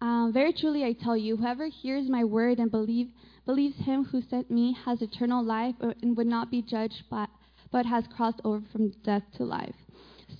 um, 0.00 0.32
"Very 0.32 0.52
truly 0.52 0.84
I 0.84 0.92
tell 0.92 1.16
you, 1.16 1.36
whoever 1.36 1.66
hears 1.66 2.08
my 2.08 2.24
word 2.24 2.58
and 2.58 2.70
believe, 2.70 3.08
believes 3.46 3.76
Him 3.78 4.04
who 4.04 4.20
sent 4.22 4.50
me 4.50 4.76
has 4.84 5.00
eternal 5.00 5.42
life 5.42 5.74
and 5.80 6.16
would 6.16 6.26
not 6.26 6.50
be 6.50 6.62
judged, 6.62 7.04
but, 7.10 7.30
but 7.72 7.86
has 7.86 8.04
crossed 8.14 8.40
over 8.44 8.62
from 8.70 8.90
death 9.02 9.24
to 9.36 9.44
life." 9.44 9.74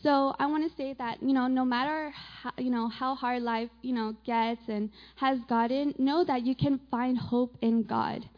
So 0.03 0.37
I 0.39 0.47
want 0.47 0.71
to 0.71 0.77
say 0.77 0.95
that 0.99 1.23
you 1.23 1.33
know, 1.33 1.49
no 1.49 1.65
matter 1.65 2.11
how, 2.11 2.53
you 2.59 2.71
know 2.71 2.89
how 2.89 3.15
hard 3.15 3.43
life 3.43 3.71
you 3.83 3.95
know 3.95 4.15
gets 4.25 4.61
and 4.69 4.91
has 5.17 5.39
gotten, 5.49 5.95
know 5.99 6.25
that 6.25 6.43
you 6.47 6.55
can 6.55 6.79
find 6.91 7.17
hope 7.19 7.57
in 7.63 7.83
God 7.83 8.29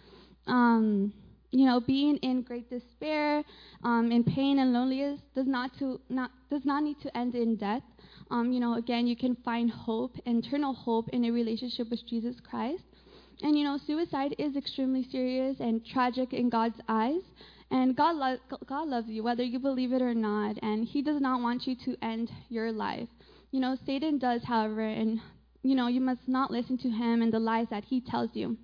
um, 0.51 1.13
you 1.51 1.67
know, 1.67 1.81
being 1.81 2.17
in 2.19 2.43
great 2.43 2.69
despair, 2.71 3.43
um, 3.83 4.13
in 4.13 4.23
pain 4.23 4.59
and 4.59 4.73
loneliness 4.73 5.21
does 5.35 5.47
not 5.47 5.71
to 5.79 6.01
not 6.09 6.31
does 6.51 6.65
not 6.65 6.83
need 6.83 7.01
to 7.03 7.17
end 7.17 7.35
in 7.35 7.57
death. 7.57 7.83
Um, 8.31 8.53
you 8.53 8.61
know, 8.61 8.75
again, 8.75 9.07
you 9.07 9.17
can 9.17 9.37
find 9.45 9.71
hope, 9.71 10.15
eternal 10.27 10.75
hope, 10.75 11.09
in 11.09 11.25
a 11.25 11.31
relationship 11.31 11.91
with 11.91 12.07
Jesus 12.07 12.37
Christ. 12.49 12.85
And 13.43 13.59
you 13.59 13.65
know, 13.65 13.79
suicide 13.87 14.35
is 14.39 14.57
extremely 14.57 15.07
serious 15.11 15.57
and 15.61 15.85
tragic 15.85 16.33
in 16.33 16.51
God's 16.51 16.81
eyes. 16.89 17.23
And 17.73 17.97
God, 17.97 18.17
lo- 18.17 18.59
God 18.67 18.89
loves 18.89 19.09
you, 19.09 19.23
whether 19.23 19.45
you 19.45 19.61
believe 19.61 19.93
it 19.93 20.03
or 20.03 20.15
not. 20.15 20.57
And 20.63 20.85
He 20.85 21.03
does 21.03 21.21
not 21.21 21.41
want 21.41 21.67
you 21.67 21.77
to 21.85 21.97
end 22.05 22.31
your 22.49 22.71
life. 22.71 23.09
You 23.51 23.61
know, 23.61 23.77
Satan 23.87 24.19
does, 24.19 24.43
however, 24.45 24.83
and 24.83 25.21
you 25.63 25.75
know, 25.75 25.89
you 25.89 26.01
must 26.01 26.27
not 26.27 26.51
listen 26.51 26.79
to 26.79 26.89
him 26.89 27.23
and 27.23 27.33
the 27.33 27.39
lies 27.39 27.67
that 27.71 27.85
he 27.85 28.01
tells 28.01 28.31
you 28.33 28.57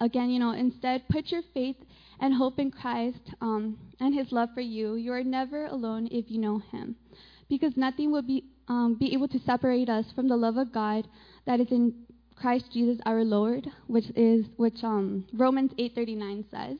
again, 0.00 0.30
you 0.30 0.38
know, 0.38 0.52
instead 0.52 1.08
put 1.08 1.30
your 1.30 1.42
faith 1.54 1.76
and 2.20 2.34
hope 2.34 2.58
in 2.58 2.70
Christ 2.70 3.34
um, 3.40 3.78
and 4.00 4.14
His 4.14 4.32
love 4.32 4.50
for 4.54 4.60
you. 4.60 4.94
You 4.94 5.12
are 5.12 5.24
never 5.24 5.66
alone 5.66 6.08
if 6.10 6.30
you 6.30 6.38
know 6.38 6.58
Him, 6.70 6.96
because 7.48 7.76
nothing 7.76 8.10
will 8.10 8.22
be 8.22 8.44
um, 8.68 8.96
be 8.98 9.12
able 9.12 9.28
to 9.28 9.38
separate 9.40 9.88
us 9.88 10.06
from 10.14 10.28
the 10.28 10.36
love 10.36 10.56
of 10.56 10.72
God 10.72 11.08
that 11.46 11.60
is 11.60 11.68
in 11.70 11.94
Christ 12.36 12.66
Jesus 12.72 12.98
our 13.04 13.24
Lord, 13.24 13.66
which 13.86 14.04
is 14.16 14.46
which 14.56 14.82
um, 14.82 15.26
Romans 15.32 15.72
8:39 15.78 16.44
says. 16.50 16.78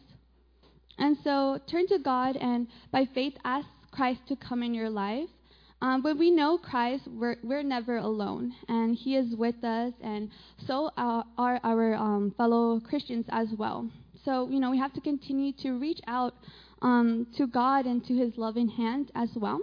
And 0.98 1.16
so 1.24 1.58
turn 1.70 1.86
to 1.88 1.98
God 1.98 2.36
and 2.36 2.68
by 2.92 3.06
faith 3.14 3.34
ask 3.44 3.66
Christ 3.90 4.20
to 4.28 4.36
come 4.36 4.62
in 4.62 4.74
your 4.74 4.90
life 4.90 5.28
um, 5.82 6.02
when 6.02 6.18
we 6.18 6.30
know 6.30 6.58
Christ, 6.58 7.04
we're, 7.08 7.36
we're 7.42 7.62
never 7.62 7.96
alone, 7.96 8.52
and 8.68 8.94
He 8.94 9.16
is 9.16 9.34
with 9.34 9.62
us, 9.64 9.92
and 10.02 10.30
so 10.66 10.90
are, 10.96 11.24
our 11.38 11.94
um, 11.94 12.34
fellow 12.36 12.80
Christians 12.80 13.26
as 13.30 13.48
well. 13.56 13.88
So, 14.24 14.48
you 14.50 14.60
know, 14.60 14.70
we 14.70 14.78
have 14.78 14.92
to 14.92 15.00
continue 15.00 15.52
to 15.62 15.78
reach 15.78 16.00
out 16.06 16.34
um, 16.82 17.26
to 17.36 17.46
God 17.46 17.86
and 17.86 18.04
to 18.06 18.14
His 18.14 18.36
loving 18.36 18.68
hand 18.68 19.10
as 19.14 19.30
well. 19.34 19.60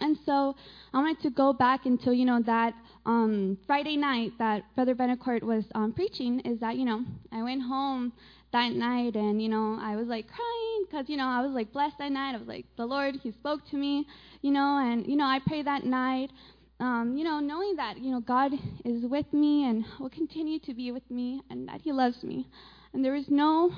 And 0.00 0.16
so 0.24 0.56
I 0.94 0.98
wanted 0.98 1.20
to 1.22 1.30
go 1.30 1.52
back 1.52 1.84
into, 1.84 2.12
you 2.12 2.24
know, 2.24 2.40
that 2.46 2.72
um, 3.04 3.58
Friday 3.66 3.96
night 3.96 4.32
that 4.38 4.62
Brother 4.74 4.94
Benecourt 4.94 5.42
was 5.42 5.64
um, 5.74 5.92
preaching 5.92 6.40
is 6.40 6.58
that, 6.60 6.76
you 6.76 6.84
know, 6.84 7.04
I 7.32 7.42
went 7.42 7.62
home 7.62 8.12
that 8.52 8.72
night 8.72 9.14
and, 9.14 9.40
you 9.40 9.48
know, 9.48 9.78
I 9.80 9.96
was 9.96 10.08
like 10.08 10.26
crying 10.26 10.84
because, 10.86 11.08
you 11.08 11.16
know, 11.16 11.26
I 11.26 11.40
was 11.40 11.52
like 11.52 11.72
blessed 11.72 11.98
that 11.98 12.12
night. 12.12 12.34
I 12.34 12.38
was 12.38 12.48
like, 12.48 12.66
the 12.76 12.86
Lord, 12.86 13.16
He 13.22 13.32
spoke 13.32 13.60
to 13.70 13.76
me, 13.76 14.06
you 14.42 14.50
know, 14.50 14.78
and, 14.78 15.06
you 15.06 15.16
know, 15.16 15.24
I 15.24 15.38
prayed 15.46 15.66
that 15.66 15.84
night, 15.84 16.30
um, 16.80 17.14
you 17.16 17.24
know, 17.24 17.38
knowing 17.38 17.76
that, 17.76 17.98
you 17.98 18.10
know, 18.10 18.20
God 18.20 18.52
is 18.84 19.04
with 19.04 19.32
me 19.32 19.68
and 19.68 19.84
will 19.98 20.10
continue 20.10 20.58
to 20.60 20.74
be 20.74 20.90
with 20.92 21.08
me 21.10 21.42
and 21.50 21.68
that 21.68 21.82
He 21.82 21.92
loves 21.92 22.22
me. 22.22 22.48
And 22.92 23.04
there 23.04 23.14
is 23.14 23.26
no, 23.28 23.70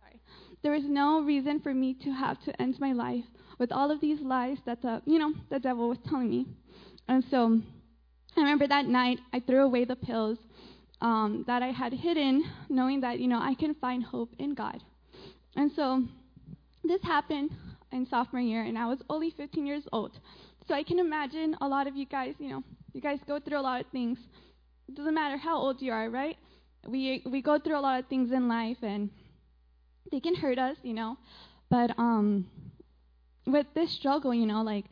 sorry, 0.00 0.20
there 0.62 0.74
is 0.74 0.84
no 0.86 1.22
reason 1.22 1.60
for 1.60 1.72
me 1.72 1.94
to 2.02 2.10
have 2.10 2.42
to 2.44 2.60
end 2.60 2.80
my 2.80 2.92
life 2.92 3.24
with 3.58 3.70
all 3.70 3.90
of 3.90 4.00
these 4.00 4.20
lies 4.20 4.56
that 4.66 4.82
the, 4.82 5.02
you 5.04 5.18
know, 5.18 5.32
the 5.50 5.60
devil 5.60 5.88
was 5.88 5.98
telling 6.08 6.30
me. 6.30 6.46
And 7.08 7.22
so 7.30 7.60
I 8.36 8.40
remember 8.40 8.66
that 8.66 8.86
night 8.86 9.18
I 9.32 9.40
threw 9.40 9.62
away 9.62 9.84
the 9.84 9.96
pills 9.96 10.38
um, 11.00 11.44
that 11.46 11.62
I 11.62 11.68
had 11.68 11.92
hidden, 11.92 12.44
knowing 12.68 13.00
that, 13.00 13.20
you 13.20 13.28
know, 13.28 13.40
I 13.40 13.54
can 13.54 13.74
find 13.74 14.02
hope 14.02 14.34
in 14.38 14.54
God. 14.54 14.82
And 15.56 15.70
so 15.72 16.04
this 16.84 17.02
happened 17.02 17.50
in 17.92 18.06
sophomore 18.06 18.40
year, 18.42 18.62
and 18.62 18.78
I 18.78 18.86
was 18.86 18.98
only 19.08 19.30
15 19.30 19.66
years 19.66 19.84
old. 19.92 20.18
So 20.68 20.74
I 20.74 20.82
can 20.82 20.98
imagine 20.98 21.56
a 21.60 21.68
lot 21.68 21.86
of 21.86 21.96
you 21.96 22.06
guys, 22.06 22.34
you 22.38 22.48
know, 22.48 22.62
you 22.92 23.00
guys 23.00 23.18
go 23.26 23.40
through 23.40 23.58
a 23.58 23.62
lot 23.62 23.80
of 23.80 23.86
things. 23.88 24.18
It 24.88 24.94
doesn't 24.94 25.14
matter 25.14 25.36
how 25.36 25.56
old 25.56 25.80
you 25.82 25.92
are, 25.92 26.10
right? 26.10 26.36
We 26.86 27.22
we 27.26 27.42
go 27.42 27.58
through 27.58 27.78
a 27.78 27.80
lot 27.80 28.00
of 28.00 28.06
things 28.06 28.32
in 28.32 28.48
life, 28.48 28.78
and 28.82 29.10
they 30.10 30.20
can 30.20 30.34
hurt 30.34 30.58
us, 30.58 30.76
you 30.82 30.94
know. 30.94 31.18
But 31.68 31.90
um, 31.98 32.46
with 33.46 33.66
this 33.74 33.90
struggle, 33.90 34.32
you 34.34 34.46
know, 34.46 34.62
like 34.62 34.86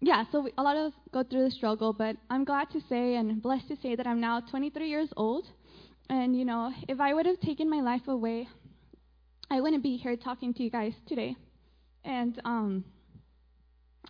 yeah, 0.00 0.24
so 0.30 0.40
we, 0.40 0.52
a 0.58 0.62
lot 0.62 0.76
of 0.76 0.86
us 0.86 0.92
go 1.12 1.22
through 1.22 1.44
the 1.44 1.50
struggle, 1.50 1.92
but 1.92 2.16
I'm 2.30 2.44
glad 2.44 2.70
to 2.70 2.80
say 2.88 3.16
and 3.16 3.40
blessed 3.40 3.68
to 3.68 3.76
say 3.76 3.96
that 3.96 4.06
I'm 4.06 4.20
now 4.20 4.40
23 4.40 4.88
years 4.88 5.08
old. 5.16 5.46
And, 6.10 6.36
you 6.36 6.44
know, 6.44 6.72
if 6.88 7.00
I 7.00 7.14
would 7.14 7.26
have 7.26 7.40
taken 7.40 7.70
my 7.70 7.80
life 7.80 8.06
away, 8.08 8.48
I 9.50 9.60
wouldn't 9.60 9.82
be 9.82 9.96
here 9.96 10.16
talking 10.16 10.52
to 10.54 10.62
you 10.62 10.70
guys 10.70 10.92
today. 11.06 11.36
And, 12.04 12.40
um, 12.44 12.84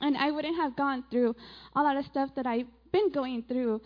and 0.00 0.16
I 0.16 0.30
wouldn't 0.30 0.56
have 0.56 0.76
gone 0.76 1.04
through 1.10 1.36
a 1.76 1.82
lot 1.82 1.96
of 1.96 2.04
stuff 2.06 2.30
that 2.34 2.46
I've 2.46 2.66
been 2.92 3.12
going 3.12 3.44
through 3.46 3.80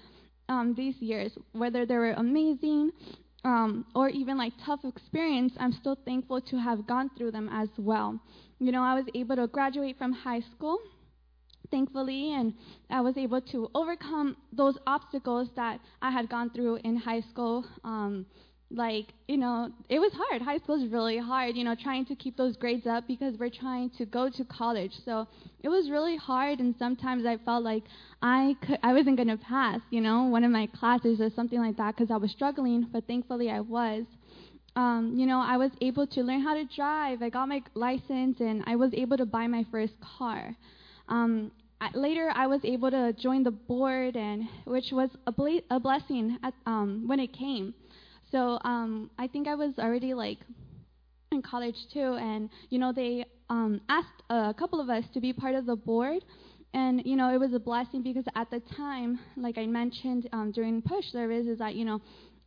um, 0.48 0.74
these 0.74 0.94
years, 1.00 1.32
whether 1.52 1.84
they 1.84 1.96
were 1.96 2.12
amazing 2.12 2.90
um, 3.44 3.84
or 3.94 4.08
even 4.08 4.38
like 4.38 4.52
tough 4.64 4.80
experience. 4.84 5.52
I'm 5.58 5.72
still 5.72 5.98
thankful 6.06 6.40
to 6.40 6.56
have 6.56 6.86
gone 6.86 7.10
through 7.16 7.32
them 7.32 7.50
as 7.52 7.68
well. 7.76 8.18
You 8.58 8.72
know, 8.72 8.82
I 8.82 8.94
was 8.94 9.04
able 9.14 9.36
to 9.36 9.46
graduate 9.46 9.98
from 9.98 10.12
high 10.12 10.40
school 10.40 10.78
thankfully, 11.70 12.32
and 12.34 12.54
I 12.90 13.00
was 13.00 13.16
able 13.16 13.40
to 13.40 13.70
overcome 13.74 14.36
those 14.52 14.76
obstacles 14.86 15.48
that 15.56 15.80
I 16.02 16.10
had 16.10 16.28
gone 16.28 16.50
through 16.50 16.76
in 16.84 16.96
high 16.96 17.20
school. 17.20 17.64
Um, 17.84 18.26
like, 18.70 19.14
you 19.28 19.38
know, 19.38 19.70
it 19.88 19.98
was 19.98 20.12
hard. 20.14 20.42
High 20.42 20.58
school 20.58 20.82
is 20.82 20.90
really 20.92 21.16
hard, 21.16 21.56
you 21.56 21.64
know, 21.64 21.74
trying 21.74 22.04
to 22.06 22.14
keep 22.14 22.36
those 22.36 22.54
grades 22.56 22.86
up 22.86 23.06
because 23.08 23.34
we're 23.38 23.48
trying 23.50 23.90
to 23.96 24.04
go 24.04 24.28
to 24.28 24.44
college. 24.44 24.92
So 25.06 25.26
it 25.62 25.68
was 25.68 25.90
really 25.90 26.16
hard, 26.16 26.58
and 26.60 26.74
sometimes 26.78 27.24
I 27.24 27.38
felt 27.38 27.64
like 27.64 27.84
I 28.20 28.56
could, 28.66 28.78
I 28.82 28.92
wasn't 28.92 29.16
going 29.16 29.28
to 29.28 29.38
pass, 29.38 29.80
you 29.90 30.02
know, 30.02 30.24
one 30.24 30.44
of 30.44 30.50
my 30.50 30.66
classes 30.66 31.20
or 31.20 31.30
something 31.30 31.58
like 31.58 31.76
that 31.78 31.96
because 31.96 32.10
I 32.10 32.16
was 32.16 32.30
struggling, 32.30 32.86
but 32.92 33.06
thankfully 33.06 33.50
I 33.50 33.60
was. 33.60 34.04
Um, 34.76 35.14
you 35.16 35.26
know, 35.26 35.40
I 35.40 35.56
was 35.56 35.70
able 35.80 36.06
to 36.06 36.20
learn 36.22 36.42
how 36.42 36.54
to 36.54 36.64
drive. 36.64 37.22
I 37.22 37.30
got 37.30 37.48
my 37.48 37.62
license, 37.74 38.40
and 38.40 38.62
I 38.66 38.76
was 38.76 38.92
able 38.92 39.16
to 39.16 39.26
buy 39.26 39.46
my 39.46 39.64
first 39.72 39.94
car. 40.18 40.54
Um, 41.08 41.50
later 41.94 42.30
I 42.34 42.46
was 42.46 42.60
able 42.64 42.90
to 42.90 43.12
join 43.12 43.42
the 43.42 43.50
board, 43.50 44.16
and 44.16 44.48
which 44.64 44.86
was 44.92 45.10
a, 45.26 45.32
a 45.70 45.80
blessing 45.80 46.38
at, 46.42 46.54
um, 46.66 47.04
when 47.06 47.20
it 47.20 47.32
came. 47.32 47.74
So 48.30 48.58
um, 48.64 49.10
I 49.18 49.26
think 49.26 49.48
I 49.48 49.54
was 49.54 49.72
already 49.78 50.14
like 50.14 50.38
in 51.32 51.42
college 51.42 51.76
too, 51.92 52.16
and 52.20 52.50
you 52.70 52.78
know 52.78 52.92
they 52.92 53.24
um, 53.50 53.80
asked 53.88 54.22
a 54.30 54.54
couple 54.58 54.80
of 54.80 54.90
us 54.90 55.04
to 55.14 55.20
be 55.20 55.32
part 55.32 55.54
of 55.54 55.66
the 55.66 55.76
board, 55.76 56.24
and 56.74 57.02
you 57.04 57.16
know 57.16 57.32
it 57.32 57.38
was 57.38 57.52
a 57.54 57.58
blessing 57.58 58.02
because 58.02 58.24
at 58.34 58.50
the 58.50 58.60
time, 58.76 59.18
like 59.36 59.56
I 59.56 59.66
mentioned 59.66 60.28
um, 60.32 60.52
during 60.52 60.82
push 60.82 61.06
service, 61.06 61.46
is 61.46 61.58
that 61.58 61.74
you 61.74 61.84
know 61.84 62.00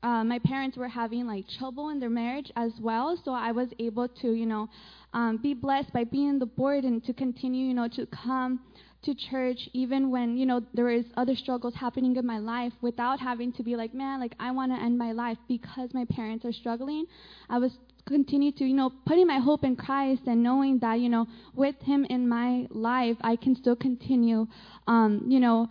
uh, 0.04 0.24
my 0.24 0.40
parents 0.40 0.78
were 0.78 0.88
having 0.88 1.26
like 1.26 1.46
trouble 1.58 1.90
in 1.90 2.00
their 2.00 2.10
marriage 2.10 2.52
as 2.56 2.72
well, 2.82 3.20
so 3.24 3.32
I 3.32 3.52
was 3.52 3.70
able 3.80 4.08
to 4.08 4.34
you 4.34 4.46
know 4.46 4.68
um, 5.14 5.38
be 5.38 5.54
blessed 5.54 5.94
by 5.94 6.04
being 6.04 6.38
the 6.40 6.46
board 6.46 6.84
and 6.84 7.04
to 7.06 7.14
continue 7.14 7.68
you 7.68 7.74
know 7.74 7.88
to 7.90 8.06
come 8.08 8.60
to 9.04 9.16
church 9.16 9.70
even 9.74 10.12
when 10.12 10.38
you 10.38 10.46
know 10.46 10.62
there 10.74 10.86
was 10.86 11.06
other 11.18 11.36
struggles 11.36 11.74
happening 11.74 12.16
in 12.16 12.26
my 12.26 12.38
life 12.38 12.72
without 12.82 13.20
having 13.20 13.52
to 13.52 13.64
be 13.64 13.76
like 13.76 13.94
man 13.94 14.20
like 14.20 14.34
i 14.40 14.52
want 14.52 14.72
to 14.72 14.80
end 14.80 14.98
my 14.98 15.12
life 15.12 15.38
because 15.48 15.90
my 15.94 16.06
parents 16.06 16.46
are 16.46 16.52
struggling 16.52 17.06
i 17.50 17.58
was 17.58 17.72
continue 18.08 18.52
to 18.52 18.64
you 18.64 18.76
know 18.76 18.92
putting 19.06 19.26
my 19.28 19.40
hope 19.40 19.64
in 19.64 19.76
christ 19.76 20.22
and 20.28 20.42
knowing 20.42 20.78
that 20.80 21.00
you 21.00 21.10
know 21.10 21.26
with 21.56 21.76
him 21.82 22.06
in 22.10 22.28
my 22.28 22.66
life 22.70 23.18
i 23.22 23.36
can 23.36 23.56
still 23.56 23.76
continue 23.76 24.46
um 24.88 25.24
you 25.28 25.40
know 25.40 25.68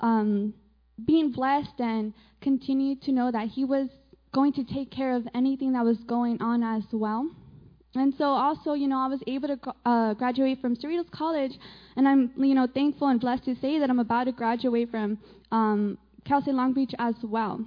um 0.00 0.52
being 1.06 1.32
blessed 1.32 1.78
and 1.78 2.12
continue 2.40 2.94
to 2.96 3.12
know 3.12 3.30
that 3.30 3.48
he 3.48 3.64
was 3.64 3.88
going 4.32 4.52
to 4.52 4.64
take 4.64 4.90
care 4.90 5.14
of 5.14 5.26
anything 5.34 5.72
that 5.72 5.84
was 5.84 5.98
going 6.06 6.40
on 6.42 6.62
as 6.62 6.82
well 6.92 7.30
and 7.94 8.14
so 8.18 8.24
also, 8.24 8.74
you 8.74 8.88
know, 8.88 8.98
I 8.98 9.06
was 9.06 9.20
able 9.26 9.48
to 9.48 9.58
uh, 9.84 10.14
graduate 10.14 10.60
from 10.60 10.76
Cerritos 10.76 11.10
College, 11.10 11.52
and 11.96 12.08
I'm, 12.08 12.30
you 12.36 12.54
know, 12.54 12.66
thankful 12.72 13.08
and 13.08 13.20
blessed 13.20 13.44
to 13.44 13.54
say 13.60 13.78
that 13.78 13.90
I'm 13.90 14.00
about 14.00 14.24
to 14.24 14.32
graduate 14.32 14.90
from 14.90 15.18
um, 15.52 15.98
Cal 16.24 16.42
State 16.42 16.54
Long 16.54 16.72
Beach 16.72 16.92
as 16.98 17.14
well. 17.22 17.64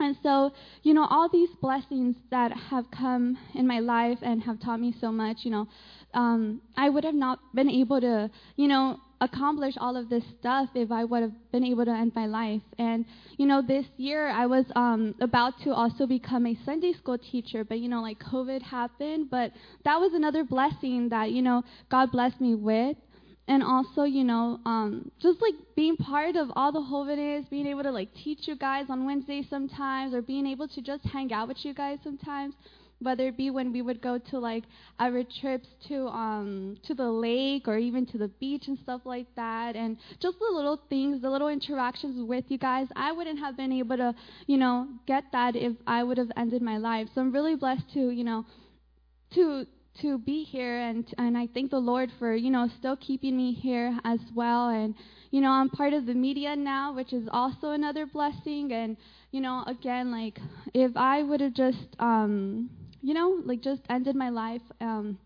And 0.00 0.16
so, 0.22 0.52
you 0.84 0.94
know, 0.94 1.06
all 1.10 1.28
these 1.28 1.48
blessings 1.60 2.14
that 2.30 2.52
have 2.52 2.88
come 2.92 3.36
in 3.54 3.66
my 3.66 3.80
life 3.80 4.18
and 4.22 4.40
have 4.42 4.60
taught 4.60 4.78
me 4.78 4.94
so 5.00 5.10
much, 5.10 5.38
you 5.42 5.50
know, 5.50 5.66
um, 6.14 6.60
I 6.76 6.88
would 6.88 7.04
have 7.04 7.16
not 7.16 7.40
been 7.54 7.68
able 7.68 8.00
to, 8.00 8.30
you 8.56 8.68
know, 8.68 9.00
accomplish 9.20 9.74
all 9.78 9.96
of 9.96 10.08
this 10.08 10.24
stuff 10.38 10.68
if 10.74 10.90
I 10.90 11.04
would 11.04 11.22
have 11.22 11.52
been 11.52 11.64
able 11.64 11.84
to 11.84 11.90
end 11.90 12.12
my 12.14 12.26
life. 12.26 12.62
And 12.78 13.04
you 13.36 13.46
know, 13.46 13.62
this 13.66 13.86
year 13.96 14.28
I 14.28 14.46
was 14.46 14.64
um, 14.76 15.14
about 15.20 15.54
to 15.64 15.72
also 15.72 16.06
become 16.06 16.46
a 16.46 16.56
Sunday 16.64 16.92
school 16.92 17.18
teacher, 17.18 17.64
but 17.64 17.80
you 17.80 17.88
know, 17.88 18.00
like 18.00 18.18
COVID 18.18 18.62
happened. 18.62 19.30
But 19.30 19.52
that 19.84 19.98
was 19.98 20.12
another 20.14 20.44
blessing 20.44 21.08
that 21.10 21.30
you 21.30 21.42
know 21.42 21.62
God 21.90 22.12
blessed 22.12 22.40
me 22.40 22.54
with. 22.54 22.96
And 23.50 23.62
also, 23.62 24.02
you 24.02 24.24
know, 24.24 24.60
um, 24.66 25.10
just 25.22 25.40
like 25.40 25.54
being 25.74 25.96
part 25.96 26.36
of 26.36 26.50
all 26.54 26.70
the 26.70 26.82
Holiness, 26.82 27.46
being 27.48 27.66
able 27.66 27.82
to 27.82 27.90
like 27.90 28.12
teach 28.12 28.46
you 28.46 28.54
guys 28.56 28.84
on 28.90 29.06
Wednesdays 29.06 29.46
sometimes, 29.48 30.12
or 30.12 30.20
being 30.20 30.46
able 30.46 30.68
to 30.68 30.82
just 30.82 31.02
hang 31.04 31.32
out 31.32 31.48
with 31.48 31.64
you 31.64 31.72
guys 31.72 31.98
sometimes 32.04 32.54
whether 33.00 33.28
it 33.28 33.36
be 33.36 33.50
when 33.50 33.72
we 33.72 33.82
would 33.82 34.00
go 34.00 34.18
to 34.18 34.38
like 34.38 34.64
our 34.98 35.22
trips 35.40 35.68
to 35.86 36.08
um 36.08 36.76
to 36.84 36.94
the 36.94 37.10
lake 37.10 37.68
or 37.68 37.78
even 37.78 38.04
to 38.06 38.18
the 38.18 38.28
beach 38.40 38.64
and 38.66 38.78
stuff 38.78 39.00
like 39.04 39.26
that 39.36 39.76
and 39.76 39.96
just 40.20 40.38
the 40.38 40.52
little 40.52 40.80
things 40.88 41.22
the 41.22 41.30
little 41.30 41.48
interactions 41.48 42.28
with 42.28 42.44
you 42.48 42.58
guys 42.58 42.86
i 42.96 43.12
wouldn't 43.12 43.38
have 43.38 43.56
been 43.56 43.72
able 43.72 43.96
to 43.96 44.14
you 44.46 44.56
know 44.56 44.88
get 45.06 45.24
that 45.32 45.54
if 45.54 45.74
i 45.86 46.02
would 46.02 46.18
have 46.18 46.30
ended 46.36 46.62
my 46.62 46.76
life. 46.76 47.08
So 47.14 47.20
i'm 47.20 47.32
really 47.32 47.54
blessed 47.54 47.92
to 47.94 48.10
you 48.10 48.24
know 48.24 48.44
to 49.34 49.66
to 50.00 50.18
be 50.18 50.44
here 50.44 50.78
and 50.78 51.12
and 51.18 51.36
I 51.36 51.48
thank 51.52 51.70
the 51.70 51.78
Lord 51.78 52.10
for 52.18 52.34
you 52.34 52.50
know 52.50 52.68
still 52.78 52.96
keeping 52.96 53.36
me 53.36 53.52
here 53.52 53.98
as 54.04 54.20
well. 54.34 54.68
And 54.68 54.94
you 55.30 55.40
know 55.40 55.50
I'm 55.50 55.68
part 55.68 55.92
of 55.92 56.06
the 56.06 56.14
media 56.14 56.54
now 56.56 56.94
which 56.94 57.12
is 57.12 57.28
also 57.32 57.70
another 57.70 58.06
blessing. 58.06 58.72
And 58.72 58.96
you 59.32 59.40
know 59.40 59.64
again 59.66 60.10
like 60.12 60.38
if 60.72 60.96
I 60.96 61.22
would 61.22 61.40
have 61.40 61.54
just 61.54 61.96
um 61.98 62.70
you 63.02 63.14
know, 63.14 63.40
like 63.44 63.60
just 63.62 63.82
ended 63.88 64.16
my 64.16 64.30
life 64.30 64.62
um, 64.80 65.18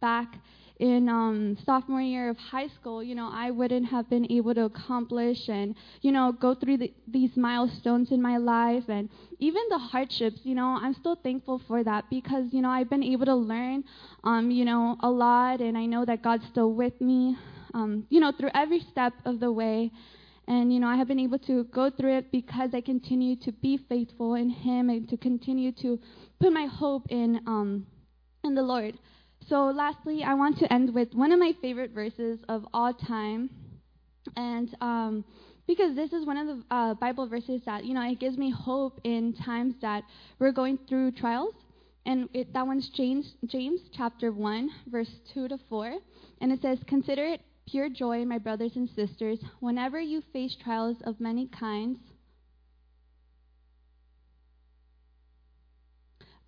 back 0.00 0.36
in 0.80 1.10
um, 1.10 1.58
sophomore 1.66 2.00
year 2.00 2.30
of 2.30 2.38
high 2.38 2.68
school, 2.68 3.02
you 3.02 3.14
know, 3.14 3.28
I 3.30 3.50
wouldn't 3.50 3.86
have 3.90 4.08
been 4.08 4.30
able 4.32 4.54
to 4.54 4.64
accomplish 4.64 5.48
and, 5.48 5.74
you 6.00 6.10
know, 6.10 6.32
go 6.32 6.54
through 6.54 6.78
the, 6.78 6.92
these 7.06 7.36
milestones 7.36 8.10
in 8.10 8.22
my 8.22 8.38
life 8.38 8.84
and 8.88 9.10
even 9.38 9.60
the 9.68 9.76
hardships, 9.76 10.40
you 10.42 10.54
know, 10.54 10.78
I'm 10.80 10.94
still 10.94 11.16
thankful 11.16 11.60
for 11.68 11.84
that 11.84 12.08
because, 12.08 12.46
you 12.52 12.62
know, 12.62 12.70
I've 12.70 12.88
been 12.88 13.02
able 13.02 13.26
to 13.26 13.34
learn, 13.34 13.84
um, 14.24 14.50
you 14.50 14.64
know, 14.64 14.96
a 15.00 15.10
lot 15.10 15.60
and 15.60 15.76
I 15.76 15.84
know 15.84 16.06
that 16.06 16.22
God's 16.22 16.46
still 16.50 16.72
with 16.72 16.98
me, 16.98 17.36
um, 17.74 18.06
you 18.08 18.18
know, 18.18 18.32
through 18.32 18.50
every 18.54 18.80
step 18.90 19.12
of 19.26 19.38
the 19.38 19.52
way. 19.52 19.90
And, 20.48 20.72
you 20.72 20.80
know, 20.80 20.88
I 20.88 20.96
have 20.96 21.06
been 21.08 21.20
able 21.20 21.38
to 21.40 21.64
go 21.64 21.90
through 21.90 22.18
it 22.18 22.32
because 22.32 22.70
I 22.74 22.80
continue 22.80 23.36
to 23.36 23.52
be 23.52 23.78
faithful 23.88 24.34
in 24.34 24.50
Him 24.50 24.90
and 24.90 25.08
to 25.08 25.16
continue 25.16 25.72
to 25.82 25.98
put 26.40 26.52
my 26.52 26.66
hope 26.66 27.06
in 27.08 27.40
um, 27.46 27.86
in 28.42 28.54
the 28.54 28.62
Lord. 28.62 28.98
So, 29.48 29.66
lastly, 29.66 30.22
I 30.24 30.34
want 30.34 30.58
to 30.58 30.72
end 30.72 30.94
with 30.94 31.14
one 31.14 31.32
of 31.32 31.38
my 31.38 31.52
favorite 31.60 31.92
verses 31.92 32.38
of 32.48 32.66
all 32.72 32.92
time, 32.92 33.50
and 34.36 34.74
um, 34.80 35.24
because 35.66 35.94
this 35.94 36.12
is 36.12 36.26
one 36.26 36.36
of 36.36 36.46
the 36.46 36.74
uh, 36.74 36.94
Bible 36.94 37.28
verses 37.28 37.60
that 37.64 37.84
you 37.84 37.94
know 37.94 38.02
it 38.02 38.20
gives 38.20 38.36
me 38.36 38.50
hope 38.50 39.00
in 39.04 39.34
times 39.34 39.74
that 39.82 40.04
we're 40.38 40.52
going 40.52 40.78
through 40.88 41.12
trials, 41.12 41.54
and 42.06 42.28
it, 42.34 42.52
that 42.52 42.66
one's 42.66 42.88
James 42.90 43.34
James 43.46 43.80
chapter 43.96 44.32
one 44.32 44.70
verse 44.86 45.10
two 45.32 45.48
to 45.48 45.58
four, 45.68 45.94
and 46.40 46.52
it 46.52 46.60
says, 46.60 46.78
"Consider 46.86 47.24
it 47.24 47.40
pure 47.66 47.88
joy, 47.88 48.24
my 48.24 48.38
brothers 48.38 48.72
and 48.76 48.88
sisters, 48.90 49.38
whenever 49.60 50.00
you 50.00 50.22
face 50.32 50.56
trials 50.62 50.96
of 51.04 51.20
many 51.20 51.46
kinds." 51.46 51.98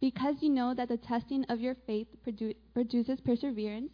because 0.02 0.34
you 0.40 0.50
know 0.50 0.74
that 0.74 0.88
the 0.88 0.96
testing 0.96 1.44
of 1.48 1.60
your 1.60 1.76
faith 1.86 2.08
produ- 2.26 2.56
produces 2.74 3.20
perseverance. 3.24 3.92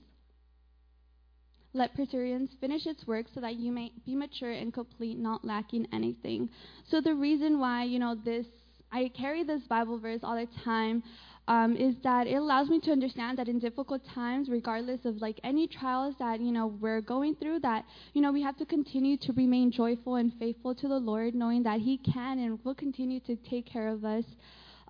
Let 1.75 1.95
perseverance 1.95 2.51
finish 2.63 2.87
its 2.87 3.07
work 3.07 3.27
so 3.33 3.43
that 3.43 3.57
you 3.57 3.71
may 3.71 3.93
be 4.07 4.17
mature 4.17 4.51
and 4.51 4.73
complete, 4.73 5.19
not 5.19 5.45
lacking 5.45 5.87
anything. 5.93 6.49
So 6.91 7.03
the 7.03 7.15
reason 7.15 7.61
why, 7.61 7.85
you 7.85 7.99
know, 7.99 8.17
this 8.25 8.47
I 8.91 9.11
carry 9.15 9.45
this 9.45 9.61
Bible 9.69 9.99
verse 9.99 10.21
all 10.23 10.35
the 10.35 10.49
time 10.65 11.03
um, 11.49 11.77
is 11.77 11.97
that 12.05 12.29
it 12.29 12.35
allows 12.35 12.69
me 12.69 12.79
to 12.81 12.93
understand 12.93 13.39
that 13.39 13.49
in 13.49 13.59
difficult 13.59 14.03
times, 14.15 14.49
regardless 14.49 15.05
of 15.05 15.17
like 15.17 15.41
any 15.43 15.67
trials 15.67 16.15
that 16.21 16.41
you 16.41 16.53
know 16.53 16.69
we're 16.81 17.01
going 17.01 17.35
through, 17.35 17.59
that 17.61 17.85
you 18.13 18.23
know 18.23 18.31
we 18.31 18.43
have 18.43 18.57
to 18.59 18.67
continue 18.67 19.17
to 19.17 19.33
remain 19.33 19.73
joyful 19.73 20.15
and 20.17 20.33
faithful 20.39 20.75
to 20.77 20.87
the 20.87 20.99
Lord, 20.99 21.35
knowing 21.35 21.65
that 21.65 21.81
He 21.81 21.99
can 21.99 22.39
and 22.39 22.59
will 22.65 22.75
continue 22.75 23.19
to 23.21 23.35
take 23.35 23.67
care 23.67 23.89
of 23.89 24.05
us. 24.05 24.25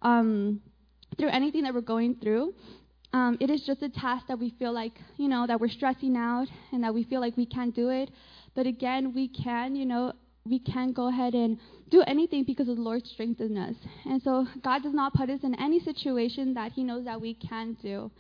Um, 0.03 0.61
through 1.17 1.31
anything 1.31 1.63
that 1.63 1.75
we're 1.75 1.81
going 1.81 2.17
through. 2.17 2.55
Um, 3.13 3.39
it 3.41 3.49
is 3.49 3.63
just 3.63 3.83
a 3.83 3.89
task 3.89 4.27
that 4.29 4.39
we 4.39 4.51
feel 4.59 4.73
like, 4.73 4.93
you 5.17 5.29
know, 5.29 5.47
that 5.47 5.59
we're 5.61 5.71
stressing 5.71 6.17
out 6.17 6.47
and 6.73 6.85
that 6.85 6.93
we 6.93 7.05
feel 7.05 7.21
like 7.21 7.37
we 7.37 7.47
can't 7.47 7.75
do 7.75 7.89
it. 7.89 8.11
But 8.55 8.67
again, 8.67 9.15
we 9.15 9.29
can, 9.29 9.75
you 9.75 9.87
know, 9.87 10.13
we 10.49 10.59
can't 10.59 10.95
go 10.95 11.09
ahead 11.09 11.35
and 11.35 11.59
do 11.91 12.03
anything 12.07 12.45
because 12.45 12.67
the 12.67 12.73
Lord 12.73 13.07
strengthens 13.07 13.57
us. 13.57 13.75
And 14.05 14.23
so 14.23 14.47
God 14.63 14.83
does 14.83 14.95
not 14.95 15.15
put 15.15 15.31
us 15.31 15.41
in 15.43 15.55
any 15.55 15.81
situation 15.81 16.55
that 16.55 16.73
He 16.73 16.85
knows 16.85 17.05
that 17.05 17.21
we 17.21 17.35
can 17.35 17.77
do. 17.83 18.11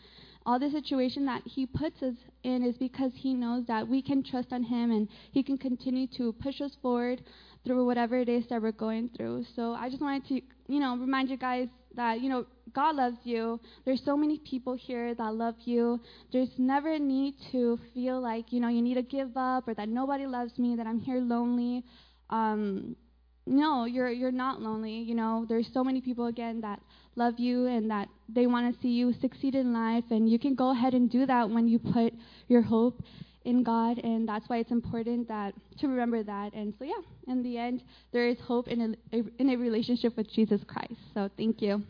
All 0.46 0.58
the 0.58 0.70
situation 0.70 1.26
that 1.26 1.42
He 1.44 1.66
puts 1.66 2.02
us 2.02 2.14
in 2.42 2.62
is 2.64 2.76
because 2.78 3.12
He 3.14 3.34
knows 3.34 3.66
that 3.66 3.86
we 3.86 4.00
can 4.00 4.22
trust 4.22 4.52
on 4.52 4.62
Him 4.62 4.90
and 4.90 5.08
He 5.32 5.42
can 5.42 5.58
continue 5.58 6.06
to 6.16 6.32
push 6.34 6.60
us 6.60 6.76
forward 6.80 7.22
through 7.64 7.84
whatever 7.84 8.18
it 8.18 8.28
is 8.28 8.44
that 8.48 8.62
we're 8.62 8.72
going 8.72 9.10
through. 9.16 9.44
So 9.54 9.72
I 9.72 9.90
just 9.90 10.00
wanted 10.00 10.26
to, 10.28 10.40
you 10.68 10.80
know, 10.80 10.96
remind 10.96 11.28
you 11.28 11.36
guys 11.36 11.68
that, 11.96 12.20
you 12.20 12.28
know, 12.28 12.46
God 12.72 12.96
loves 12.96 13.16
you. 13.24 13.60
There's 13.84 14.02
so 14.04 14.16
many 14.16 14.38
people 14.38 14.74
here 14.74 15.14
that 15.14 15.34
love 15.34 15.56
you. 15.64 16.00
There's 16.32 16.50
never 16.56 16.92
a 16.94 16.98
need 16.98 17.34
to 17.52 17.78
feel 17.92 18.20
like, 18.20 18.52
you 18.52 18.60
know, 18.60 18.68
you 18.68 18.80
need 18.80 18.94
to 18.94 19.02
give 19.02 19.36
up 19.36 19.68
or 19.68 19.74
that 19.74 19.88
nobody 19.88 20.26
loves 20.26 20.58
me, 20.58 20.76
that 20.76 20.86
I'm 20.86 21.00
here 21.00 21.20
lonely 21.20 21.84
um, 22.30 22.96
no, 23.46 23.86
you're 23.86 24.10
you're 24.10 24.30
not 24.30 24.60
lonely. 24.60 24.98
You 24.98 25.14
know, 25.14 25.46
there's 25.48 25.68
so 25.72 25.82
many 25.82 26.00
people 26.00 26.26
again 26.26 26.60
that 26.60 26.80
love 27.16 27.38
you 27.38 27.66
and 27.66 27.90
that 27.90 28.08
they 28.28 28.46
want 28.46 28.72
to 28.72 28.80
see 28.80 28.88
you 28.88 29.14
succeed 29.20 29.54
in 29.54 29.72
life, 29.72 30.04
and 30.10 30.28
you 30.28 30.38
can 30.38 30.54
go 30.54 30.70
ahead 30.70 30.94
and 30.94 31.10
do 31.10 31.26
that 31.26 31.48
when 31.48 31.66
you 31.66 31.78
put 31.78 32.12
your 32.48 32.62
hope 32.62 33.02
in 33.44 33.62
God, 33.62 33.98
and 33.98 34.28
that's 34.28 34.48
why 34.48 34.58
it's 34.58 34.70
important 34.70 35.28
that 35.28 35.54
to 35.78 35.88
remember 35.88 36.22
that. 36.22 36.52
And 36.52 36.74
so, 36.78 36.84
yeah, 36.84 37.32
in 37.32 37.42
the 37.42 37.56
end, 37.56 37.82
there 38.12 38.28
is 38.28 38.36
hope 38.40 38.68
in 38.68 38.96
a 39.12 39.16
in 39.38 39.50
a 39.50 39.56
relationship 39.56 40.16
with 40.16 40.30
Jesus 40.30 40.60
Christ. 40.66 41.00
So, 41.14 41.30
thank 41.36 41.62
you. 41.62 41.82